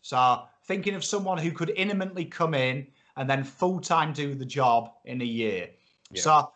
[0.00, 2.86] So thinking of someone who could imminently come in
[3.16, 5.68] and then full time do the job in a year.
[6.10, 6.22] Yeah.
[6.22, 6.52] So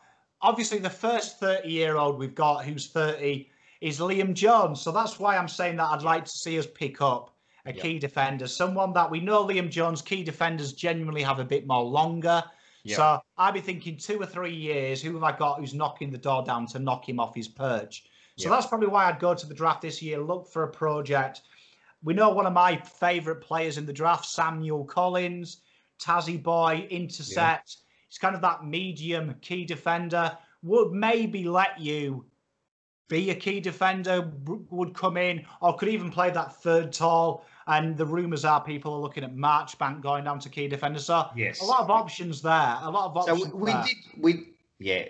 [0.46, 3.48] obviously the first 30 year old we've got who's 30
[3.80, 4.80] is Liam Jones.
[4.80, 7.34] So that's why I'm saying that I'd like to see us pick up
[7.66, 7.82] a Yeah.
[7.82, 11.82] key defender, someone that we know Liam Jones key defenders genuinely have a bit more
[11.82, 12.44] longer.
[12.84, 12.96] Yeah.
[12.96, 15.02] So I'd be thinking two or three years.
[15.02, 18.04] Who have I got who's knocking the door down to knock him off his perch?
[18.36, 18.50] So Yeah.
[18.54, 21.42] that's probably why I'd go to the draft this year, look for a project.
[22.04, 25.62] We know one of my favourite players in the draft, Samuel Collins,
[25.98, 27.78] Tazzy boy, intercept.
[28.08, 30.36] He's kind of that medium key defender.
[30.62, 32.24] Would maybe let you
[33.08, 37.44] be a key defender, would come in, or could even play that third tall.
[37.68, 40.98] And the rumours are people are looking at Marchbank going down to key defender.
[40.98, 41.60] So Yes.
[41.60, 42.78] a lot of options there.
[42.80, 43.54] A lot of So options.
[43.54, 44.48] we, we did we
[44.78, 45.04] yeah.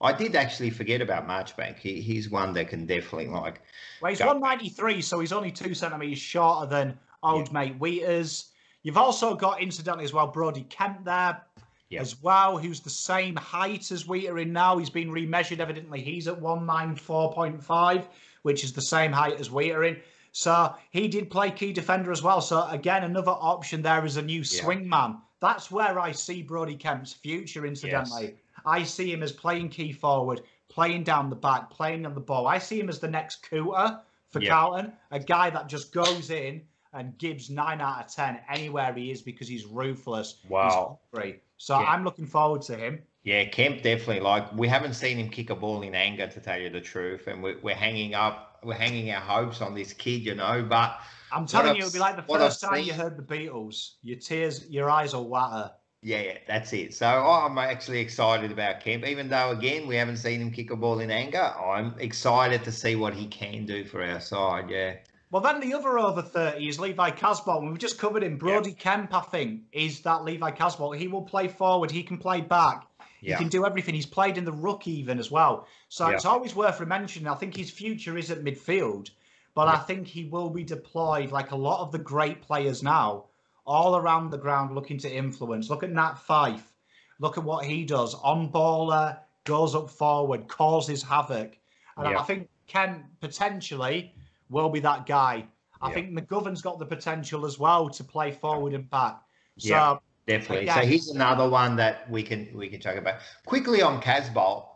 [0.00, 1.78] I did actually forget about Marchbank.
[1.78, 3.62] He, he's one that can definitely like
[4.00, 4.26] Well, he's Go.
[4.26, 8.52] 193, so he's only two centimetres shorter than old mate Wheaters.
[8.84, 11.42] You've also got, incidentally, as well, Brodie Kemp there
[11.90, 12.00] Yeah.
[12.02, 14.76] as well, who's the same height as Weitering now.
[14.76, 16.02] He's been remeasured, evidently.
[16.02, 18.06] He's at 194.5,
[18.42, 20.00] which is the same height as Weitering.
[20.32, 22.40] So he did play key defender as well.
[22.40, 24.62] So again, another option there is a new Yeah.
[24.62, 25.20] swingman.
[25.40, 28.36] That's where I see Brodie Kemp's future, incidentally.
[28.66, 32.46] I see him as playing key forward, playing down the back, playing on the ball.
[32.46, 34.50] I see him as the next Kouta for Yeah.
[34.50, 36.62] Carlton, a guy that just goes in
[36.92, 40.38] and gives nine out of ten anywhere he is because he's ruthless.
[40.42, 40.98] He's Wow.
[41.12, 41.40] hungry.
[41.58, 41.86] So Yeah.
[41.86, 43.02] I'm looking forward to him.
[43.24, 46.58] Yeah, Kemp definitely like we haven't seen him kick a ball in anger to tell
[46.58, 50.22] you the truth, and we're, we're hanging up we're hanging our hopes on this kid,
[50.24, 50.64] you know.
[50.68, 50.98] But
[51.30, 53.96] I'm telling you, it'll be like the first time you heard the Beatles.
[54.02, 55.70] Your tears, your eyes will water.
[56.02, 56.94] yeah, yeah, that's it.
[56.94, 60.70] So oh, I'm actually excited about Kemp, even though again we haven't seen him kick
[60.70, 61.52] a ball in anger.
[61.60, 64.70] I'm excited to see what he can do for our side.
[64.70, 64.94] Yeah,
[65.30, 67.62] Well, then the other over 30 is Levi Casboult.
[67.62, 68.38] We've just covered him.
[68.38, 70.96] Brodie Kemp, I think, is that Levi Casboult.
[70.96, 71.90] He will play forward.
[71.90, 72.86] He can play back.
[73.20, 73.94] He can do everything.
[73.94, 75.66] He's played in the ruck even as well.
[75.88, 76.14] So Yeah.
[76.14, 77.28] it's always worth mentioning.
[77.28, 79.10] I think his future is at midfield,
[79.54, 83.24] but I think he will be deployed like a lot of the great players now,
[83.66, 85.68] all around the ground looking to influence.
[85.68, 86.72] Look at Nat Fyfe.
[87.18, 88.14] Look at what he does.
[88.14, 91.58] On baller, goes up forward, causes havoc.
[91.96, 92.20] And Yeah.
[92.20, 94.14] I think Kent potentially
[94.50, 95.46] will be that guy.
[95.80, 95.94] I Yeah.
[95.94, 99.20] think McGovern's got the potential as well to play forward and back.
[99.58, 99.98] So Yeah.
[100.26, 100.68] definitely.
[100.68, 104.66] So he's another one that we can we can talk about quickly on Casboult.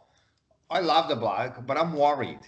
[0.70, 2.40] I love the bloke, but I'm worried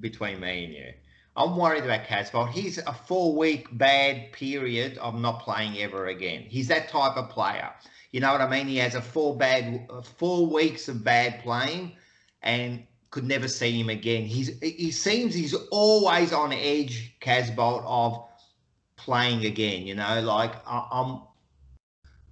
[0.00, 0.92] between me and you.
[1.36, 2.50] I'm worried about Casboult.
[2.50, 6.42] He's a four week bad period of not playing ever again.
[6.42, 7.70] He's that type of player.
[8.10, 8.66] You know what I mean?
[8.66, 9.86] He has a four bad
[10.16, 11.92] four weeks of bad playing,
[12.42, 12.86] and
[13.16, 14.26] could never see him again.
[14.26, 18.22] He's he seems he's always on edge, Casboult, of
[18.96, 19.86] playing again.
[19.86, 21.22] You know, like I, I'm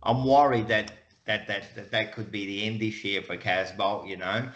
[0.02, 0.92] I'm worried that
[1.24, 4.06] that that that, that could be the end this year for Casboult.
[4.06, 4.50] You know.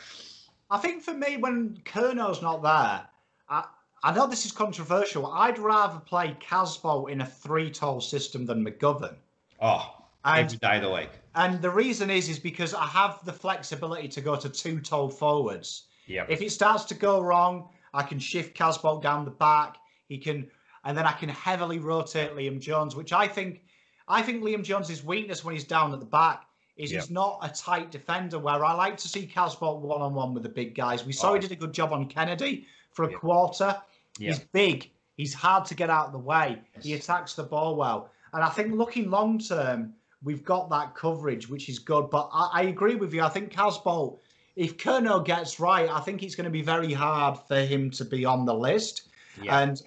[0.70, 3.08] I think for me, when Curnow's not there,
[3.48, 3.64] I,
[4.02, 5.28] I know this is controversial.
[5.28, 9.16] I'd rather play Casboult in a three-toll system than McGovern.
[9.62, 9.94] Oh,
[10.26, 11.08] And every day of the week.
[11.36, 15.08] and the reason is is because I have the flexibility to go to two toll
[15.08, 15.84] forwards.
[16.08, 19.76] If it starts to go wrong, I can shift Casboult down the back.
[20.08, 20.50] He can,
[20.84, 23.62] and then I can heavily rotate Liam Jones, which I think,
[24.08, 26.46] I think Liam Jones's weakness when he's down at the back
[26.76, 27.00] is Yeah.
[27.00, 28.38] he's not a tight defender.
[28.38, 31.04] Where I like to see Casboult one on one with the big guys.
[31.04, 31.40] We saw he Oh.
[31.40, 33.18] did a good job on Kennedy for a Yeah.
[33.18, 33.82] quarter.
[34.18, 34.90] He's big.
[35.16, 36.60] He's hard to get out of the way.
[36.80, 38.10] He attacks the ball well.
[38.32, 42.10] And I think looking long term, we've got that coverage, which is good.
[42.10, 43.22] But I, I agree with you.
[43.22, 44.18] I think Casboult,
[44.58, 48.04] if Curnow gets right, I think it's going to be very hard for him to
[48.04, 49.08] be on the list.
[49.40, 49.60] Yeah.
[49.60, 49.80] And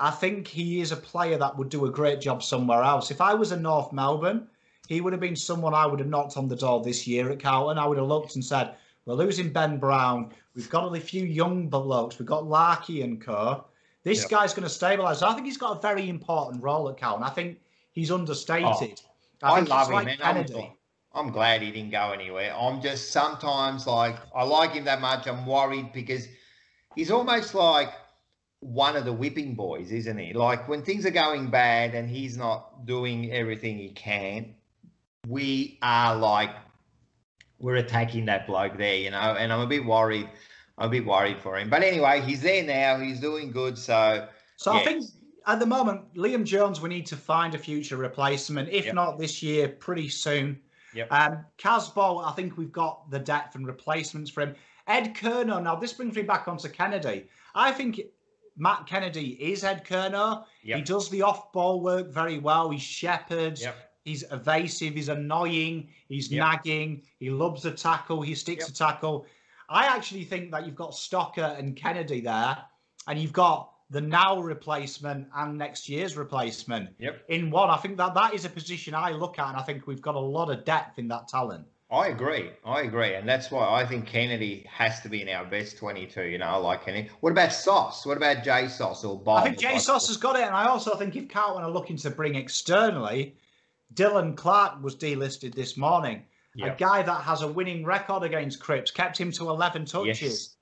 [0.00, 3.12] I think he is a player that would do a great job somewhere else.
[3.12, 4.48] If I was in North Melbourne,
[4.88, 7.40] he would have been someone I would have knocked on the door this year at
[7.40, 7.78] Carlton.
[7.78, 8.74] I would have looked and said,
[9.04, 10.32] We're losing Ben Brown.
[10.56, 12.18] We've got a few young blokes.
[12.18, 13.64] We've got Larky and Co.
[14.02, 14.30] This Yep.
[14.30, 15.22] guy's going to stabilise.
[15.22, 17.22] I think he's got a very important role at Carlton.
[17.22, 17.60] I think
[17.92, 19.00] he's oh, understated.
[19.40, 20.68] I think love he's him, like man.
[21.16, 22.54] I'm, glad he didn't go anywhere.
[22.54, 25.26] I'm just sometimes like I like him that much.
[25.26, 26.28] I'm worried because
[26.94, 27.92] he's almost like
[28.60, 30.32] one of the whipping boys, isn't he?
[30.32, 34.54] Like when things are going bad and he's not doing everything he can,
[35.26, 36.50] we are like
[37.58, 39.36] we're attacking that bloke there, you know.
[39.38, 40.28] And I'm a bit worried.
[40.78, 41.70] I'm a bit worried for him.
[41.70, 42.98] But anyway, he's there now.
[42.98, 43.78] He's doing good.
[43.78, 45.04] So So I think
[45.46, 48.68] at the moment, Liam Jones, we need to find a future replacement.
[48.68, 48.94] If Yep.
[48.94, 50.60] not this year, pretty soon.
[50.96, 51.12] Yep.
[51.12, 54.54] Um, Casboult, I think we've got the depth and replacements for him.
[54.86, 57.26] Ed Curnow, now this brings me back onto Kennedy.
[57.54, 58.00] I think
[58.56, 60.44] Matt Kennedy is Ed Curnow.
[60.62, 62.70] He does the off ball work very well.
[62.70, 63.62] He shepherds.
[63.62, 63.76] Yep.
[64.04, 64.94] He's evasive.
[64.94, 65.88] He's annoying.
[66.08, 66.38] He's Yep.
[66.38, 67.02] nagging.
[67.18, 68.22] He loves a tackle.
[68.22, 68.70] He sticks Yep.
[68.70, 69.26] a tackle.
[69.68, 72.56] I actually think that you've got Stocker and Kennedy there,
[73.08, 77.24] and you've got the now replacement and next year's replacement Yep.
[77.28, 77.70] in one.
[77.70, 80.14] I think that that is a position I look at, and I think we've got
[80.16, 81.66] a lot of depth in that talent.
[81.88, 82.50] I agree.
[82.64, 83.14] I agree.
[83.14, 86.24] And that's why I think Kennedy has to be in our best 22.
[86.24, 87.10] You know, I like Kennedy.
[87.20, 88.04] What about Sauce?
[88.04, 89.38] What about Jay Sauce or Bob?
[89.38, 91.96] I think Jay Sauce has got it, and I also think if Carlton are looking
[91.98, 93.36] to bring externally,
[93.94, 96.24] Dylan Clarke was delisted this morning.
[96.56, 96.74] Yep.
[96.74, 100.20] A guy that has a winning record against Cripps, kept him to 11 touches.
[100.20, 100.56] Yes.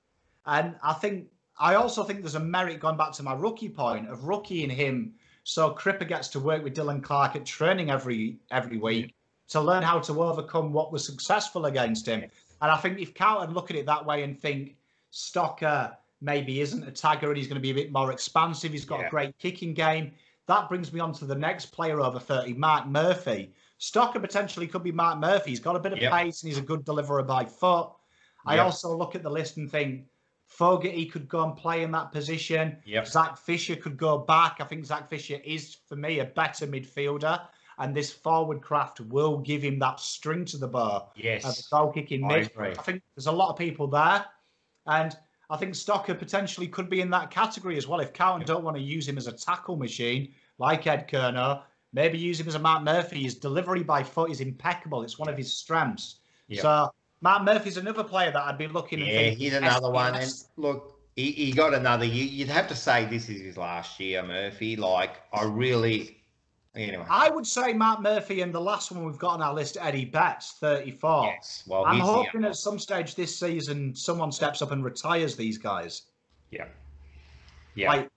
[0.45, 4.09] And I think I also think there's a merit going back to my rookie point
[4.09, 8.77] of rookieing him so Cripper gets to work with Dylan Clarke at training every every
[8.77, 9.13] week
[9.49, 12.21] to learn how to overcome what was successful against him.
[12.63, 14.75] And I think if Carlton look at it that way and think
[15.13, 18.85] Stocker maybe isn't a tagger and he's going to be a bit more expansive, he's
[18.85, 19.07] got Yeah.
[19.07, 20.13] a great kicking game.
[20.47, 23.53] That brings me on to the next player over 30, Mark Murphy.
[23.79, 25.51] Stocker potentially could be Mark Murphy.
[25.51, 26.11] He's got a bit of Yep.
[26.11, 27.89] pace and he's a good deliverer by foot.
[28.47, 30.05] I also look at the list and think
[30.55, 32.77] Fogarty could go and play in that position.
[32.85, 33.07] Yep.
[33.07, 34.57] Zac Fisher could go back.
[34.59, 37.41] I think Zac Fisher is, for me, a better midfielder.
[37.77, 41.67] And this forward craft will give him that string to the bow of a Yes.
[41.67, 42.47] goal kicking I mid.
[42.47, 42.69] agree.
[42.71, 44.25] I think there's a lot of people there.
[44.87, 45.13] And
[45.49, 47.99] I think Stocker potentially could be in that category as well.
[47.99, 52.17] If Carlton don't want to use him as a tackle machine, like Ed Curnow, maybe
[52.17, 53.23] use him as a Matt Murphy.
[53.23, 55.03] His delivery by foot is impeccable.
[55.03, 56.19] It's one of his strengths.
[56.47, 56.61] Yeah.
[56.61, 60.15] So Matt Murphy's another player that I'd be looking Yeah, thinking, he's another one.
[60.15, 62.25] And look, he, he got another year.
[62.25, 64.75] You'd have to say this is his last year, Murphy.
[64.75, 66.17] Like, I really.
[66.75, 67.05] Anyway.
[67.09, 70.03] I would say Matt Murphy and the last one we've got on our list, Eddie
[70.03, 71.23] Betts, 34.
[71.25, 71.63] Yes.
[71.65, 75.57] Well, I'm he's hoping at some stage this season someone steps up and retires these
[75.57, 76.01] guys.
[76.51, 76.65] Yeah.
[77.75, 77.89] Yeah.
[77.91, 78.09] Like,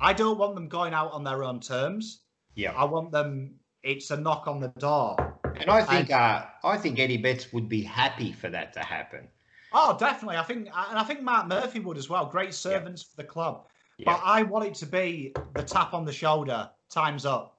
[0.00, 2.22] I don't want them going out on their own terms.
[2.56, 2.72] yeah.
[2.72, 3.54] I want them.
[3.84, 5.29] It's a knock on the door.
[5.60, 9.28] And I think uh, I think Eddie Betts would be happy for that to happen.
[9.72, 10.36] Oh, definitely.
[10.36, 12.26] I think, and I think Matt Murphy would as well.
[12.26, 13.66] Great servants for the club.
[14.04, 16.68] But I want it to be the tap on the shoulder.
[16.90, 17.58] Time's up.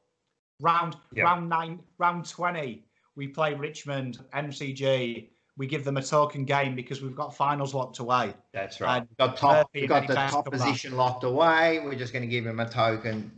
[0.59, 1.23] Round Yeah.
[1.23, 2.83] round nine, round twenty.
[3.15, 5.29] We play Richmond, MCG.
[5.57, 8.33] We give them a token game because we've got finals locked away.
[8.53, 8.97] That's right.
[8.97, 9.69] and We've got top.
[9.73, 10.53] We've got the top back.
[10.53, 11.79] position locked away.
[11.83, 13.31] We're just going to give them a token.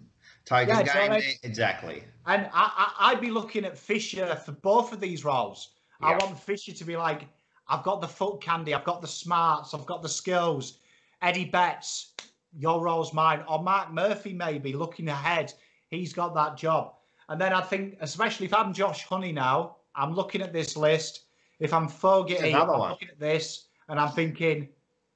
[0.46, 1.36] Token Yeah, game.
[1.44, 2.04] Exactly.
[2.26, 5.70] And I, I, I'd be looking at Fisher for both of these roles.
[6.02, 7.28] I want Fisher to be like,
[7.70, 10.80] I've got the foot candy, I've got the smarts, I've got the skills.
[11.22, 12.12] Eddie Betts,
[12.58, 13.42] your role's mine.
[13.48, 15.54] Or Mark Murphy, maybe looking ahead,
[15.90, 16.96] he's got that job.
[17.30, 21.22] And then I think, especially if I'm Josh Honey now, I'm looking at this list.
[21.60, 22.90] If I'm Fogarty, another I'm one.
[22.92, 24.68] looking at this and I'm thinking,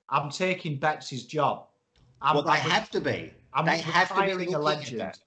[0.09, 1.65] I'm taking Betts' job.
[2.21, 3.33] I'm, well, they I'm- have to be.
[3.57, 5.19] I'm they have to be a looking at that.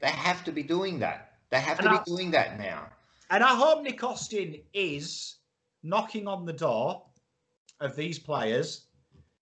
[0.00, 1.32] They have to be doing that.
[1.50, 2.86] They have And to I- be doing that now.
[3.30, 5.36] And I hope Nick Austin is
[5.82, 7.02] knocking on the door
[7.80, 8.86] of these players.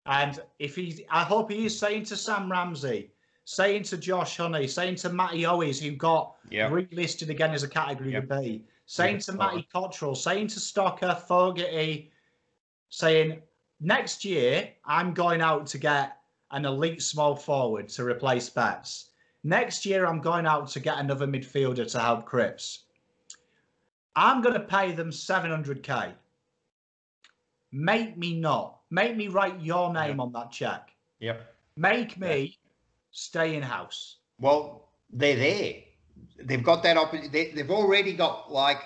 [0.06, 3.12] And if he's, I hope he is saying to Sam Ramsay,
[3.46, 6.70] saying to Josh Honey, saying to Matty Owies, who got Yeah.
[6.70, 8.28] relisted again as a category Yep.
[8.30, 9.24] B, saying Yep.
[9.26, 12.12] to Matty Cottrell, saying to Stocker, Fogarty,
[12.90, 13.42] saying,
[13.80, 16.18] next year, I'm going out to get
[16.52, 19.10] an elite small forward to replace Betts.
[19.44, 22.84] Next year, I'm going out to get another midfielder to help Cripps.
[24.16, 26.14] I'm going to pay them 700k.
[27.72, 28.80] Make me not.
[28.90, 30.90] Make me write your name on that check.
[31.20, 31.42] Yep.
[31.78, 32.60] Make me
[33.12, 34.18] stay in house.
[34.40, 35.76] Well, they're there.
[36.44, 37.30] They've got that opportunity.
[37.30, 38.82] They, they've already got like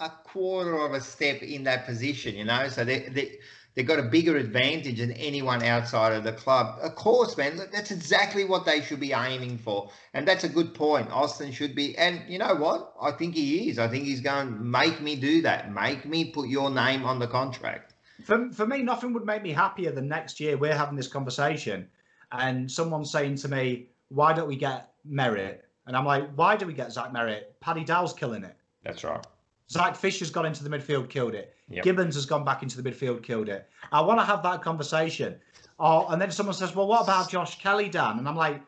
[0.00, 2.68] a quarter of a step in that position, you know.
[2.68, 3.38] So they they
[3.74, 6.78] they've got a bigger advantage than anyone outside of the club.
[6.82, 7.60] Of course, man.
[7.72, 11.10] That's exactly what they should be aiming for, and that's a good point.
[11.10, 12.94] Austin should be, and you know what?
[13.00, 13.78] I think he is.
[13.78, 15.72] I think he's going to make me do that.
[15.72, 17.94] Make me put your name on the contract.
[18.24, 21.88] For, for me, nothing would make me happier than next year we're having this conversation
[22.32, 25.58] and someone saying to me, why don't we get Merrett?
[25.86, 27.44] And I'm like, why do we get Zach Merrett?
[27.60, 28.56] Paddy Dow's killing it.
[28.84, 29.24] That's right.
[29.70, 31.53] Zac Fisher's got into the midfield, killed it.
[31.68, 31.84] Yep.
[31.84, 33.68] Gibbons has gone back into the midfield, killed it.
[33.90, 35.36] I want to have that conversation.
[35.78, 38.18] Oh, and then someone says, well, what about Josh Kelly, Dan?
[38.18, 38.60] And I'm like,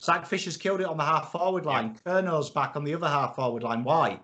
[0.00, 1.98] Zac Fisher's killed it on the half forward line.
[2.04, 3.82] Curnow's back on the other half forward line.
[3.84, 4.20] Why?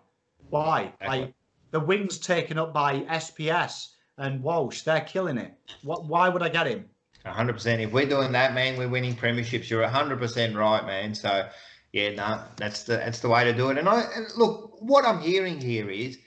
[0.50, 0.92] Why?
[1.00, 1.08] Exactly.
[1.08, 1.34] Like
[1.70, 4.82] the wings taken up by SPS and Walsh.
[4.82, 5.54] They're killing it.
[5.82, 6.04] What?
[6.06, 6.84] Why would I get him?
[7.24, 7.80] hundred percent.
[7.80, 9.68] If we're doing that, man, we're winning premierships.
[9.70, 11.14] You're hundred percent right, man.
[11.14, 11.48] So,
[11.92, 13.78] yeah, no, that's the that's the way to do it.
[13.78, 16.18] And I and look, what I'm hearing here is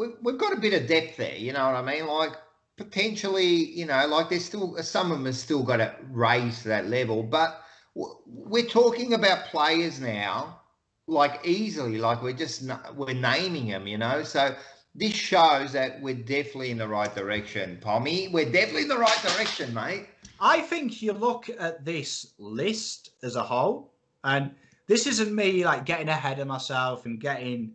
[0.00, 1.36] we've we've got a bit of depth there.
[1.36, 2.06] You know what I mean?
[2.06, 2.32] Like
[2.78, 6.68] potentially, you know, like there's still some of them have still got to raise to
[6.68, 7.62] that level, but
[7.94, 10.60] we're talking about players now,
[11.06, 12.62] like easily, like we're just
[12.96, 13.86] we're naming them.
[13.86, 14.56] You know, so
[14.94, 18.28] this shows that we're definitely in the right direction, Pommy.
[18.28, 20.06] We're definitely in the right direction, mate.
[20.40, 23.92] I think you look at this list as a whole,
[24.24, 24.52] and
[24.86, 27.74] this isn't me like getting ahead of myself and getting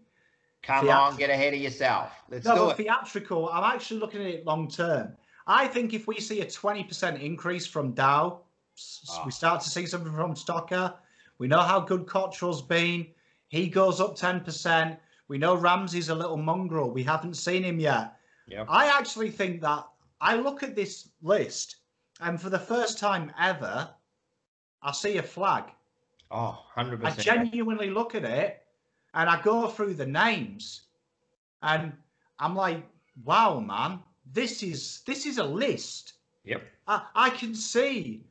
[0.66, 2.12] Come on, get ahead of yourself.
[2.30, 2.84] Let's no, do but it.
[2.84, 3.50] theatrical.
[3.50, 5.16] I'm actually looking at it long term.
[5.48, 8.42] I think if we see a 20% increase from Dow,
[9.10, 9.24] Ah.
[9.26, 10.96] we start to see something from Stocker.
[11.38, 13.08] We know how good Cottrell's been.
[13.48, 14.98] He goes up 10%.
[15.28, 16.90] We know Ramsay's a little mongrel.
[16.92, 18.18] We haven't seen him yet.
[18.48, 18.68] Yep.
[18.70, 19.88] I actually think that
[20.20, 21.78] I look at this list,
[22.22, 23.90] and for the first time ever,
[24.82, 25.66] I see a flag.
[26.32, 27.06] Oh, 100%.
[27.06, 28.65] I genuinely look at it
[29.16, 30.82] and I go through the names
[31.64, 31.94] and
[32.38, 32.86] I'm like,
[33.24, 34.00] wow, man,
[34.32, 36.14] this is this is a list.
[36.44, 36.62] Yep.
[36.88, 38.26] I, I can see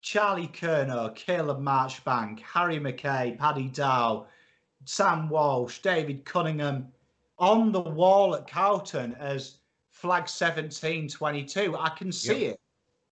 [0.00, 4.26] Charlie Curnow, Caleb Marchbank, Harry McKay, Paddy Dow,
[4.84, 6.88] Sam Walsh, David Cunningham
[7.38, 9.56] on the wall at Carlton as
[9.90, 11.76] flag 1722.
[11.76, 12.60] I can see it.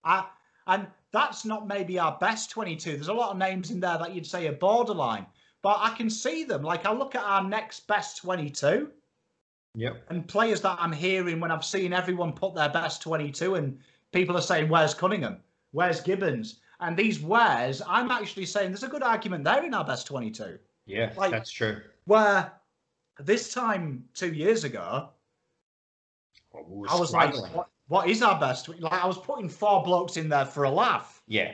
[0.03, 0.25] I,
[0.67, 2.93] and that's not maybe our best 22.
[2.93, 5.25] There's a lot of names in there that you'd say are borderline,
[5.63, 6.61] but I can see them.
[6.61, 8.91] Like I look at our next best 22
[9.75, 10.05] Yep.
[10.09, 13.79] and players that I'm hearing when I've seen everyone put their best 22 and
[14.11, 15.37] people are saying, Where's Cunningham?
[15.71, 16.59] Where's Gibbons?
[16.79, 20.59] And these where's, I'm actually saying there's a good argument there in our best 22.
[20.85, 21.81] Yeah, Like- that's true.
[22.05, 22.51] Where
[23.19, 25.09] this time two years ago,
[26.51, 27.69] Well, we I was like, what?
[27.87, 28.67] what is our best?
[28.67, 31.23] Like I was putting four blokes in there for a laugh.
[31.27, 31.53] Yeah.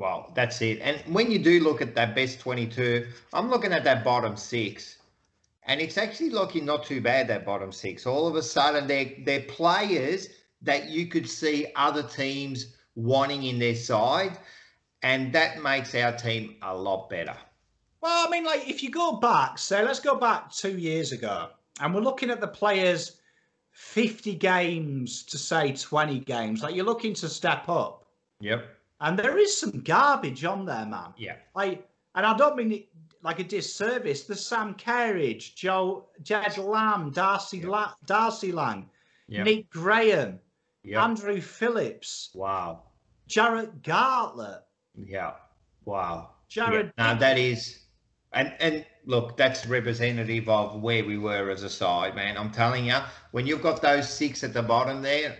[0.00, 0.78] Well, that's it.
[0.80, 4.96] And when you do look at that best 22, I'm looking at that bottom six,
[5.64, 8.06] and it's actually looking not too bad, that bottom six.
[8.06, 10.30] All of a sudden, they're, they're players
[10.62, 14.38] that you could see other teams wanting in their side,
[15.02, 17.36] and that makes our team a lot better.
[18.00, 21.50] Well, I mean, like if you go back, say, let's go back two years ago,
[21.78, 23.20] and we're looking at the players
[23.72, 28.06] 50 games to say 20 games, like you're looking to step up.
[28.40, 28.79] Yep.
[29.00, 31.14] And there is some garbage on there, man.
[31.16, 31.36] Yeah.
[31.54, 32.88] Like, and I don't mean it
[33.22, 34.24] like a disservice.
[34.24, 37.68] The Sam Kerridge, Joe, Jed Lamb, Darcy, Yep.
[37.68, 38.88] La, Darcy Lang,
[39.28, 39.44] Yep.
[39.44, 40.40] Nick Graham,
[40.84, 41.02] Yep.
[41.02, 42.82] Andrew Phillips, wow.
[43.28, 44.62] Jarrod Garlett,
[44.94, 45.34] Yeah.
[45.84, 46.30] Wow.
[46.48, 46.92] Jared.
[46.98, 47.14] Yeah.
[47.14, 47.84] No, that is,
[48.32, 52.36] and and look, that's representative of where we were as a side, man.
[52.36, 52.98] I'm telling you,
[53.30, 55.38] when you've got those six at the bottom there,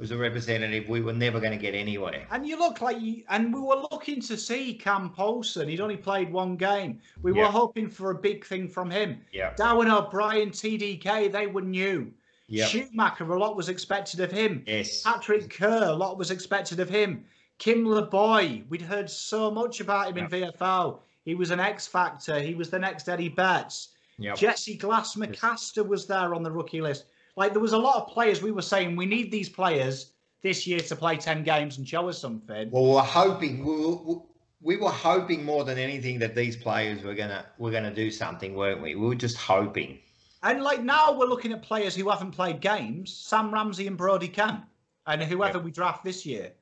[0.00, 2.26] was a representative, we were never going to get anywhere.
[2.30, 5.68] And you look like you, and we were looking to see Cam Polson.
[5.68, 7.00] He'd only played one game.
[7.22, 7.42] We Yeah.
[7.42, 9.20] were hoping for a big thing from him.
[9.30, 9.52] Yeah.
[9.56, 12.10] Darwin O'Brien, TDK, they were new.
[12.48, 12.64] Yeah.
[12.66, 14.64] Schumacher, a lot was expected of him.
[14.66, 15.02] Yes.
[15.02, 17.24] Patrick Kerr, a lot was expected of him.
[17.58, 21.00] Kym Lebois, we'd heard so much about him in VFL.
[21.26, 22.40] He was an X factor.
[22.40, 23.90] He was the next Eddie Betts.
[24.18, 24.36] Yep.
[24.38, 27.04] Jesse Glass-McCasker was there on the rookie list.
[27.36, 30.12] Like there was a lot of players we were saying we need these players
[30.42, 32.70] this year to play 10 games and show us something.
[32.70, 34.20] Well, we were hoping we were,
[34.62, 38.54] we were hoping more than anything that these players were gonna were gonna do something,
[38.54, 38.94] weren't we?
[38.94, 39.98] We were just hoping.
[40.42, 44.28] And like now we're looking at players who haven't played games, Sam Ramsay and Brodie
[44.28, 44.64] Kemp,
[45.06, 46.52] and whoever we draft this year.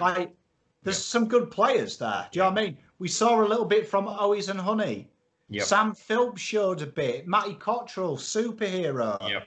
[0.00, 0.32] Like
[0.82, 2.28] there's some good players there.
[2.30, 2.78] Do you know what I mean?
[2.98, 5.08] We saw a little bit from Owies and Honey.
[5.50, 5.64] Yep.
[5.64, 7.26] Sam Phillips showed a bit.
[7.26, 9.16] Matty Cottrell, superhero.
[9.28, 9.46] Yep.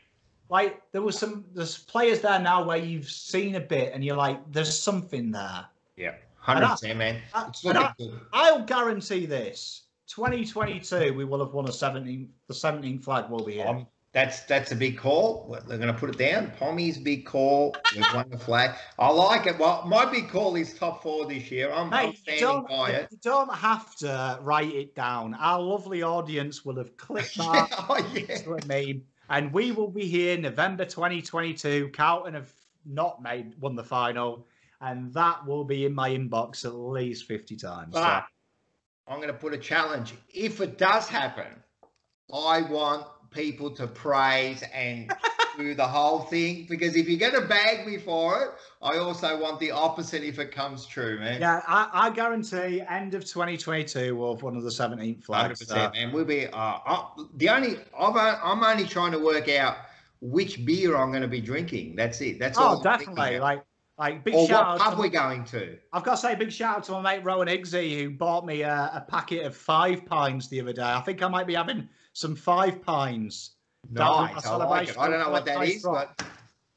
[0.51, 4.17] Like there was some there's players there now where you've seen a bit and you're
[4.17, 5.65] like, there's something there.
[5.95, 6.15] Yeah.
[6.35, 7.21] Hundred percent, man.
[7.33, 8.19] I- It's and looking I- good.
[8.33, 9.83] I'll guarantee this.
[10.07, 12.27] 2022, we will have won a 17.
[12.47, 13.67] The 17 flag will be here.
[13.67, 15.57] Um, that's that's a big call.
[15.69, 16.51] They're going to put it down.
[16.59, 17.73] Pommy's big call.
[17.95, 18.71] We've won the flag.
[18.99, 19.57] I like it.
[19.57, 21.71] Well, my big call is top four this year.
[21.71, 23.07] I'm, I'm Mate, you standing don't, by it.
[23.09, 25.33] you don't have to write it down.
[25.35, 28.35] Our lovely audience will have clicked that oh, yeah.
[28.35, 29.01] into a meme,
[29.31, 31.89] and we will be here November 2022.
[31.93, 32.51] Carlton have
[32.85, 34.45] not made won the final,
[34.81, 37.95] and that will be in my inbox at least 50 times.
[37.95, 38.21] So-
[39.07, 40.13] I'm going to put a challenge.
[40.29, 41.47] If it does happen,
[42.33, 45.11] I want people to praise and
[45.57, 48.49] do the whole thing because if you're going to bag me for it,
[48.81, 51.41] I also want the opposite if it comes true, man.
[51.41, 55.59] yeah, I, I guarantee end of 2022 we'll have one of the 17th Hundred flags.
[55.59, 56.11] percent, man.
[56.11, 56.47] We'll be.
[56.47, 57.05] Uh, uh,
[57.35, 59.77] the only I've, I'm only trying to work out
[60.21, 61.95] which beer I'm going to be drinking.
[61.95, 62.39] That's it.
[62.39, 62.79] That's all.
[62.79, 63.39] Oh, definitely.
[63.39, 63.63] Like,
[63.97, 64.79] like big or shout what out.
[64.79, 65.77] pub to- we going to?
[65.93, 68.45] I've got to say a big shout out to my mate Rowan Iggsy who bought
[68.45, 70.83] me a, a packet of five pines the other day.
[70.83, 73.51] I think I might be having some five pines.
[73.91, 74.45] That was my Nice.
[74.45, 74.97] I like it.
[74.97, 75.77] I don't know what that celebration.
[75.77, 76.27] is, Quite but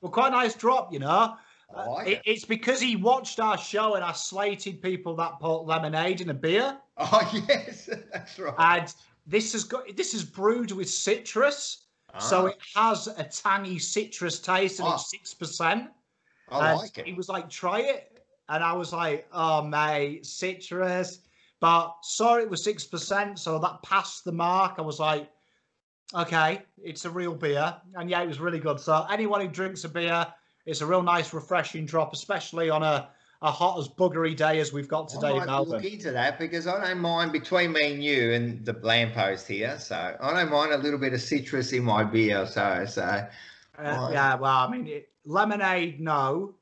[0.01, 1.37] Well, quite a nice drop, you know.
[1.75, 2.23] Like It- it.
[2.25, 6.35] it's because he watched our show and I slated people that put lemonade in a
[6.35, 6.79] beer.
[6.97, 8.55] Oh yes, that's right.
[8.59, 8.95] And
[9.27, 11.87] this has got this is brewed with citrus,
[12.21, 14.95] so Ah, it has a tangy citrus taste and Ah.
[14.95, 15.91] it's six percent.
[16.51, 17.07] I And like it.
[17.07, 18.23] He was like, try it.
[18.49, 21.21] And I was like, oh, mate, citrus.
[21.65, 23.39] But saw it was 6%.
[23.39, 24.75] So that passed the mark.
[24.77, 25.31] I was like,
[26.15, 27.75] okay, it's a real beer.
[27.95, 28.79] And yeah, it was really good.
[28.79, 30.27] So anyone who drinks a beer,
[30.67, 33.09] it's a real nice, refreshing drop, especially on a,
[33.41, 35.73] a hot as buggery day as we've got today I in might Melbourne.
[35.83, 39.79] look into that because I don't mind between me and you and the lamppost here.
[39.79, 42.47] So I don't mind a little bit of citrus in my beer.
[42.47, 43.27] So so
[43.79, 46.57] Uh, yeah, well, I mean, it, lemonade, no.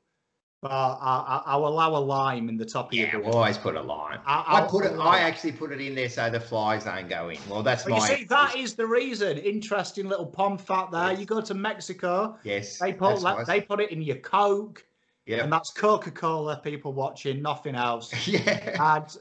[0.63, 3.21] But I, I, I'll allow a lime in the top of yeah, your beer.
[3.23, 4.19] we'll always put a lime.
[4.25, 4.93] I, I put it.
[4.93, 7.37] I'll- actually put it in there so the flies don't go in.
[7.49, 8.09] Well, that's Well, my.
[8.09, 9.37] you see, that is the reason.
[9.37, 11.11] Interesting little pom fat there.
[11.11, 11.19] Yes.
[11.19, 12.79] You go to Mexico, yes.
[12.79, 13.45] they put nice.
[13.45, 14.85] they put it in your Coke,
[15.25, 15.43] Yeah.
[15.43, 16.61] and that's Coca Cola.
[16.63, 18.25] People watching, nothing else.
[18.27, 18.95] yeah.
[18.95, 19.17] and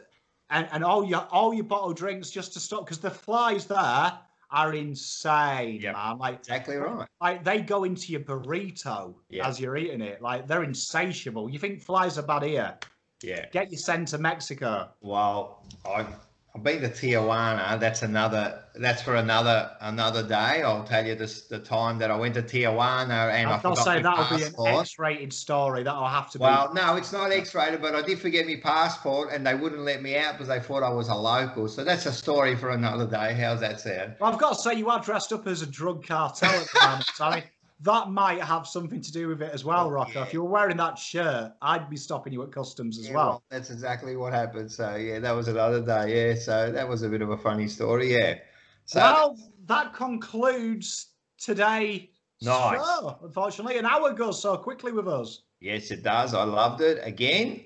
[0.50, 4.12] and and all your all your bottle drinks just to stop because the flies there
[4.52, 5.94] are insane, Yep.
[5.94, 6.18] man.
[6.18, 7.08] Like Exactly right.
[7.20, 9.48] like they go into your burrito Yeah.
[9.48, 10.20] as you're eating it.
[10.22, 11.48] Like they're insatiable.
[11.50, 12.76] You think flies are bad here?
[13.22, 13.46] Yeah.
[13.50, 14.90] Get you sent to Mexico.
[15.00, 16.08] Well, I've
[16.54, 17.80] I've been to Tijuana.
[17.80, 18.62] That's another.
[18.74, 20.62] That's for another another day.
[20.62, 23.80] I'll tell you this the time that I went to Tijuana and I got to
[23.80, 24.78] forgot say that'll be an.
[24.80, 25.82] X-rated story.
[25.82, 26.42] That'll have to be.
[26.42, 30.02] Well, no, it's not X-rated, but I did forget my passport, and they wouldn't let
[30.02, 31.68] me out because they thought I was a local.
[31.68, 33.32] So that's a story for another day.
[33.32, 34.16] How's that sound?
[34.20, 36.80] Well, I've got to say, you are dressed up as a drug cartel at the
[36.80, 37.44] moment, Sally.
[37.82, 40.12] that might have something to do with it as well, Oh, Rocco.
[40.20, 40.22] yeah.
[40.24, 43.42] If you were wearing that shirt, I'd be stopping you at customs as Yeah, well.
[43.50, 44.70] That's exactly what happened.
[44.70, 46.28] So yeah, that was another day.
[46.30, 48.12] Yeah, so that was a bit of a funny story.
[48.12, 48.38] Yeah.
[48.84, 51.08] So well, that concludes
[51.38, 52.10] today.
[52.40, 52.76] Nice.
[52.80, 53.18] show.
[53.22, 55.42] Unfortunately, an hour goes so quickly with us.
[55.60, 56.34] yes, it does.
[56.34, 56.98] I loved it.
[57.04, 57.62] Again,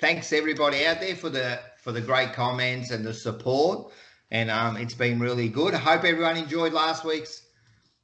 [0.00, 3.92] thanks everybody out there for the for the great comments and the support.
[4.30, 5.74] And um, it's been really good.
[5.74, 7.48] I hope everyone enjoyed last week's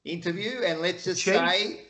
[0.04, 0.60] interview.
[0.64, 1.34] And let's just Chief.
[1.34, 1.80] say.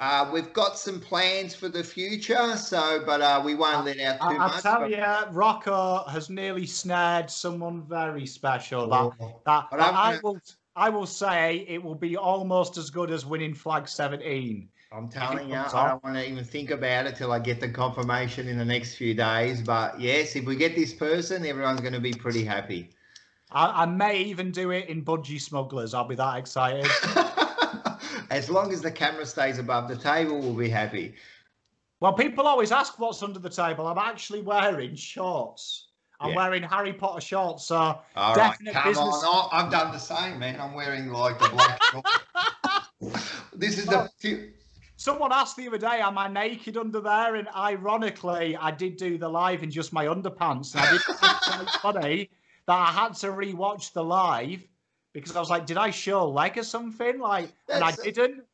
[0.00, 4.20] Uh, we've got some plans for the future, so but uh, we won't let out
[4.20, 4.62] too I, I much.
[4.62, 8.88] tell but- you, Rocco has nearly snared someone very special.
[8.88, 10.40] That Oh, that, that I'm I gonna- will
[10.76, 14.68] I will say it will be almost as good as winning flag 17.
[14.92, 17.68] I'm telling you, I don't want to even think about it till I get the
[17.68, 19.60] confirmation in the next few days.
[19.60, 22.90] But yes, if we get this person, everyone's going to be pretty happy.
[23.50, 25.92] I, I may even do it in Budgie Smugglers.
[25.92, 26.86] I'll be that excited.
[28.30, 31.14] as long as the camera stays above the table, we'll be happy.
[32.00, 33.86] well, people always ask what's under the table.
[33.86, 35.86] I'm actually wearing shorts.
[36.20, 36.36] I'm Yeah.
[36.36, 37.64] wearing Harry Potter shorts.
[37.66, 39.06] So All right, Definite come business.
[39.06, 39.22] on.
[39.24, 40.60] Oh, I've done the same, man.
[40.60, 41.80] I'm wearing like the black.
[43.54, 44.10] this is the.
[44.96, 49.16] someone asked the other day, "Am I naked under there?" And ironically, I did do
[49.18, 50.74] the live in just my underpants.
[50.74, 52.30] And I did think it was funny
[52.66, 54.62] that I had to rewatch the live
[55.12, 58.44] because I was like, "Did I show a leg or something?" Like, and I didn't.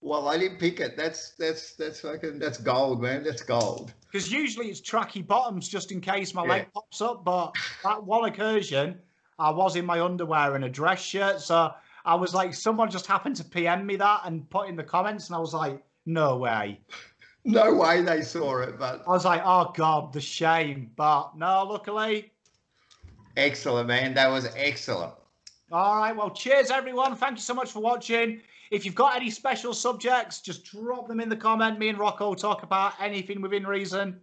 [0.00, 0.96] Well, I didn't pick it.
[0.96, 3.24] That's that's that's fucking that's gold, man.
[3.24, 3.92] That's gold.
[4.10, 6.50] Because usually it's tracky bottoms just in case my Yeah.
[6.50, 7.24] leg pops up.
[7.24, 8.98] But that one occasion,
[9.38, 11.40] I was in my underwear and a dress shirt.
[11.40, 11.72] So
[12.04, 15.26] I was like, someone just happened to PM me that and put in the comments.
[15.28, 16.80] And I was like, no way.
[17.44, 20.90] No way they saw it, but I was like, oh God, the shame.
[20.96, 22.32] But no, luckily.
[23.38, 24.12] excellent, man.
[24.14, 25.14] That was excellent.
[25.70, 26.16] All right.
[26.16, 27.14] Well, cheers, everyone.
[27.14, 28.40] Thank you so much for watching.
[28.70, 31.78] If you've got any special subjects, just drop them in the comment.
[31.78, 34.20] Me and Rocco will talk about anything within reason.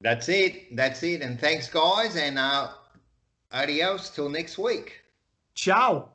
[0.00, 0.74] That's it.
[0.76, 1.22] That's it.
[1.22, 2.16] And thanks, guys.
[2.16, 2.68] And uh,
[3.52, 5.00] adios till next week.
[5.54, 6.10] Ciao.